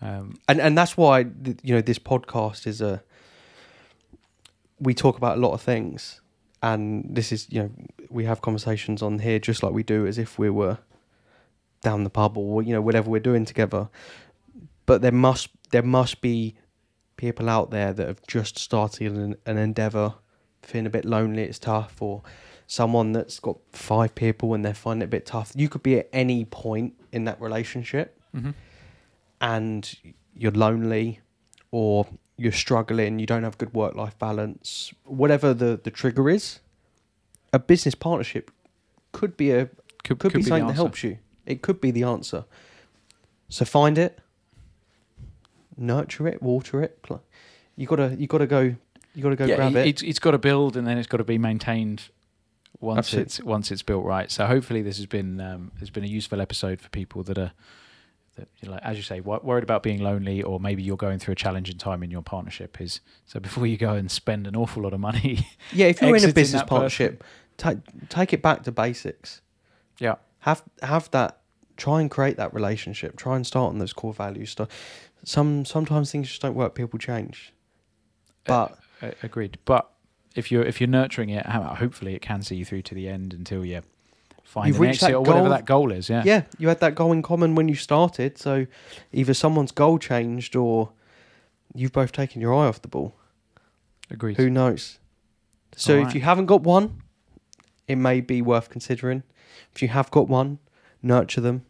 um, 0.00 0.38
and 0.48 0.58
and 0.60 0.78
that's 0.78 0.96
why 0.96 1.26
you 1.62 1.74
know 1.74 1.82
this 1.82 1.98
podcast 1.98 2.66
is 2.66 2.80
a 2.80 3.02
we 4.80 4.94
talk 4.94 5.18
about 5.18 5.36
a 5.36 5.40
lot 5.40 5.52
of 5.52 5.60
things 5.60 6.20
and 6.62 7.04
this 7.08 7.32
is 7.32 7.46
you 7.50 7.62
know 7.62 7.70
we 8.10 8.24
have 8.24 8.40
conversations 8.40 9.02
on 9.02 9.18
here 9.18 9.38
just 9.38 9.62
like 9.62 9.72
we 9.72 9.82
do 9.82 10.06
as 10.06 10.18
if 10.18 10.38
we 10.38 10.50
were 10.50 10.78
down 11.82 12.04
the 12.04 12.10
pub 12.10 12.36
or 12.36 12.62
you 12.62 12.72
know 12.72 12.80
whatever 12.80 13.08
we're 13.10 13.20
doing 13.20 13.44
together 13.44 13.88
but 14.86 15.02
there 15.02 15.12
must 15.12 15.48
there 15.70 15.82
must 15.82 16.20
be 16.20 16.54
people 17.16 17.48
out 17.48 17.70
there 17.70 17.92
that 17.92 18.06
have 18.06 18.26
just 18.26 18.58
started 18.58 19.12
an, 19.12 19.36
an 19.46 19.58
endeavor 19.58 20.14
feeling 20.62 20.86
a 20.86 20.90
bit 20.90 21.04
lonely 21.04 21.42
it's 21.42 21.58
tough 21.58 22.00
or 22.00 22.22
someone 22.66 23.12
that's 23.12 23.40
got 23.40 23.56
five 23.72 24.14
people 24.14 24.54
and 24.54 24.64
they're 24.64 24.74
finding 24.74 25.02
it 25.02 25.06
a 25.06 25.08
bit 25.08 25.26
tough 25.26 25.52
you 25.54 25.68
could 25.68 25.82
be 25.82 25.98
at 25.98 26.08
any 26.12 26.44
point 26.44 26.94
in 27.12 27.24
that 27.24 27.40
relationship 27.40 28.20
mhm. 28.34 28.54
and 29.40 29.96
you're 30.34 30.52
lonely 30.52 31.20
or 31.70 32.06
you're 32.38 32.52
struggling, 32.52 33.18
you 33.18 33.26
don't 33.26 33.42
have 33.42 33.58
good 33.58 33.74
work 33.74 33.94
life 33.94 34.18
balance, 34.18 34.94
whatever 35.04 35.52
the, 35.52 35.78
the 35.82 35.90
trigger 35.90 36.30
is, 36.30 36.60
a 37.52 37.58
business 37.58 37.94
partnership 37.94 38.50
could 39.12 39.36
be 39.36 39.50
a 39.50 39.68
could, 40.04 40.18
could, 40.20 40.32
be 40.32 40.42
the 40.42 40.48
something 40.48 40.68
that 40.68 40.74
helps 40.74 41.02
you. 41.02 41.18
It 41.44 41.62
could 41.62 41.80
be 41.80 41.90
the 41.90 42.04
answer. 42.04 42.44
So 43.48 43.64
find 43.64 43.98
it, 43.98 44.20
nurture 45.76 46.28
it, 46.28 46.40
water 46.42 46.82
it. 46.82 47.04
You 47.76 47.86
gotta 47.86 48.14
you 48.16 48.26
gotta 48.26 48.46
go 48.46 48.76
you 49.14 49.22
gotta 49.22 49.36
go 49.36 49.46
yeah, 49.46 49.56
grab 49.56 49.76
it. 49.76 49.86
It's, 49.86 50.02
it's 50.02 50.18
got 50.20 50.30
to 50.30 50.38
build 50.38 50.76
and 50.76 50.86
then 50.86 50.96
it's 50.96 51.08
got 51.08 51.16
to 51.16 51.24
be 51.24 51.38
maintained 51.38 52.08
once 52.80 52.98
Absolutely. 52.98 53.22
it's 53.24 53.42
once 53.42 53.70
it's 53.72 53.82
built 53.82 54.04
right. 54.04 54.30
So 54.30 54.46
hopefully 54.46 54.82
this 54.82 54.96
has 54.98 55.06
been 55.06 55.40
um, 55.40 55.72
has 55.80 55.90
been 55.90 56.04
a 56.04 56.08
useful 56.08 56.40
episode 56.40 56.80
for 56.80 56.88
people 56.90 57.24
that 57.24 57.36
are 57.36 57.52
that 58.38 58.68
like, 58.68 58.82
as 58.82 58.96
you 58.96 59.02
say 59.02 59.20
wo- 59.20 59.40
worried 59.42 59.64
about 59.64 59.82
being 59.82 60.02
lonely 60.02 60.42
or 60.42 60.58
maybe 60.58 60.82
you're 60.82 60.96
going 60.96 61.18
through 61.18 61.32
a 61.32 61.36
challenging 61.36 61.76
time 61.76 62.02
in 62.02 62.10
your 62.10 62.22
partnership. 62.22 62.80
Is 62.80 63.00
so 63.26 63.38
before 63.40 63.66
you 63.66 63.76
go 63.76 63.94
and 63.94 64.10
spend 64.10 64.46
an 64.46 64.56
awful 64.56 64.82
lot 64.82 64.94
of 64.94 65.00
money. 65.00 65.46
yeah, 65.72 65.86
if 65.86 66.00
you're 66.00 66.16
in 66.16 66.24
a 66.24 66.32
business 66.32 66.62
partnership, 66.62 67.22
take 67.56 67.78
take 68.08 68.32
it 68.32 68.42
back 68.42 68.62
to 68.64 68.72
basics. 68.72 69.42
yeah, 69.98 70.16
have 70.40 70.62
have 70.82 71.10
that 71.10 71.40
try 71.76 72.00
and 72.00 72.10
create 72.10 72.36
that 72.36 72.52
relationship 72.52 73.16
try 73.16 73.36
and 73.36 73.46
start 73.46 73.68
on 73.68 73.78
those 73.78 73.92
core 73.92 74.12
values 74.12 74.50
stuff 74.50 74.68
some 75.22 75.64
sometimes 75.64 76.10
things 76.10 76.26
just 76.26 76.42
don't 76.42 76.56
work 76.56 76.74
people 76.74 76.98
change 76.98 77.52
but 78.48 78.78
uh, 79.02 79.10
agreed. 79.22 79.58
But 79.64 79.88
if 80.34 80.50
you're 80.50 80.64
if 80.64 80.80
you're 80.80 80.88
nurturing 80.88 81.28
it, 81.28 81.46
hopefully 81.46 82.14
it 82.14 82.22
can 82.22 82.42
see 82.42 82.56
you 82.56 82.64
through 82.64 82.82
to 82.82 82.94
the 82.94 83.08
end 83.08 83.32
until 83.32 83.64
you 83.64 83.82
find 84.48 84.68
You've 84.68 84.76
an 84.76 84.82
reached 84.82 85.02
exit 85.02 85.10
that 85.10 85.16
or 85.16 85.20
whatever 85.20 85.48
goal. 85.48 85.50
that 85.50 85.64
goal 85.66 85.92
is. 85.92 86.08
Yeah. 86.08 86.22
yeah. 86.24 86.42
you 86.58 86.68
had 86.68 86.80
that 86.80 86.94
goal 86.94 87.12
in 87.12 87.22
common 87.22 87.54
when 87.54 87.68
you 87.68 87.74
started 87.74 88.38
so 88.38 88.66
either 89.12 89.34
someone's 89.34 89.72
goal 89.72 89.98
changed 89.98 90.56
or 90.56 90.90
you've 91.74 91.92
both 91.92 92.12
taken 92.12 92.40
your 92.40 92.54
eye 92.54 92.66
off 92.66 92.80
the 92.80 92.88
ball 92.88 93.14
agreed. 94.10 94.36
who 94.38 94.48
knows 94.48 94.98
so 95.76 95.98
if 95.98 96.14
you 96.14 96.22
haven't 96.22 96.46
got 96.46 96.62
one 96.62 97.02
it 97.86 97.96
may 97.96 98.20
be 98.20 98.40
worth 98.40 98.70
considering 98.70 99.22
if 99.74 99.82
you 99.82 99.88
have 99.88 100.10
got 100.10 100.28
one 100.28 100.58
nurture 101.02 101.42
them 101.42 101.64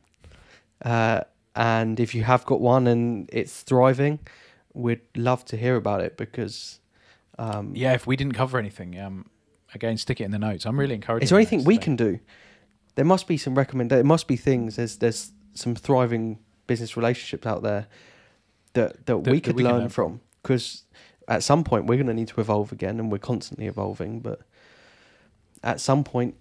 uh, 0.85 1.21
and 1.57 1.99
if 1.99 2.15
you 2.15 2.23
have 2.23 2.47
got 2.47 2.61
one 2.61 2.87
and 2.87 3.29
it's 3.33 3.63
thriving 3.63 4.21
we'd 4.73 5.01
love 5.17 5.45
to 5.45 5.57
hear 5.57 5.75
about 5.75 6.01
it 6.01 6.17
because 6.17 6.79
um, 7.39 7.73
Yeah, 7.75 7.95
if 7.95 8.07
we 8.07 8.17
didn't 8.17 8.35
cover 8.35 8.59
anything, 8.59 8.99
um, 8.99 9.27
again, 9.75 9.97
stick 9.97 10.21
it 10.21 10.25
in 10.25 10.31
the 10.33 10.39
notes. 10.39 10.67
I'm 10.67 10.79
really 10.79 10.95
encouraged. 10.97 11.23
Is 11.25 11.31
there 11.31 11.39
anything 11.39 11.65
we 11.65 11.79
can 11.79 11.95
do? 11.97 12.19
There 12.99 13.05
must 13.05 13.29
be 13.29 13.37
some 13.37 13.55
recommend. 13.55 13.91
There 13.91 14.03
must 14.03 14.27
be 14.27 14.35
things. 14.35 14.75
There's 14.75 14.97
there's 14.97 15.31
some 15.55 15.77
thriving 15.77 16.41
business 16.67 16.97
relationships 16.97 17.47
out 17.47 17.63
there 17.63 17.87
that 18.73 19.07
that, 19.07 19.23
That- 19.23 19.31
we 19.31 19.39
that 19.39 19.45
could 19.45 19.55
we 19.55 19.63
learn 19.63 19.89
from. 19.89 20.21
Because 20.43 20.83
at 21.29 21.45
some 21.45 21.63
point 21.63 21.87
we're 21.87 21.95
going 21.95 22.09
to 22.09 22.13
need 22.13 22.27
to 22.27 22.41
evolve 22.41 22.73
again, 22.73 22.99
and 22.99 23.13
we're 23.13 23.19
constantly 23.19 23.67
evolving. 23.67 24.19
But 24.19 24.41
at 25.63 25.81
some 25.81 26.03
point, 26.03 26.35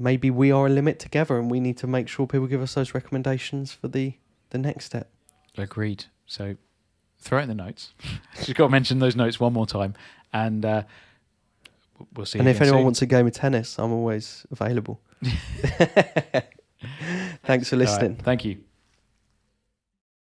maybe 0.00 0.32
we 0.32 0.50
are 0.50 0.66
a 0.66 0.68
limit 0.68 0.98
together, 0.98 1.38
and 1.38 1.48
we 1.48 1.60
need 1.60 1.76
to 1.78 1.86
make 1.86 2.08
sure 2.08 2.26
people 2.26 2.48
give 2.48 2.60
us 2.60 2.74
those 2.74 2.92
recommendations 2.92 3.72
for 3.72 3.86
the 3.86 4.14
the 4.50 4.58
next 4.58 4.86
step. 4.86 5.12
Agreed. 5.56 6.06
So 6.26 6.56
throw 7.20 7.38
in 7.38 7.46
the 7.48 7.54
notes. 7.54 7.92
Just 8.34 8.56
got 8.56 8.64
to 8.64 8.70
mention 8.70 8.98
those 8.98 9.14
notes 9.14 9.38
one 9.38 9.52
more 9.52 9.68
time, 9.68 9.94
and 10.32 10.64
uh, 10.64 10.82
we'll 12.16 12.26
see. 12.26 12.40
and 12.40 12.48
if 12.48 12.60
anyone 12.60 12.78
soon. 12.78 12.84
wants 12.84 13.02
a 13.02 13.06
game 13.06 13.28
of 13.28 13.32
tennis, 13.32 13.78
I'm 13.78 13.92
always 13.92 14.44
available. 14.50 15.00
Thanks 17.44 17.68
for 17.68 17.76
All 17.76 17.80
right, 17.80 17.88
listening. 17.90 18.16
thank 18.16 18.44
you. 18.44 18.64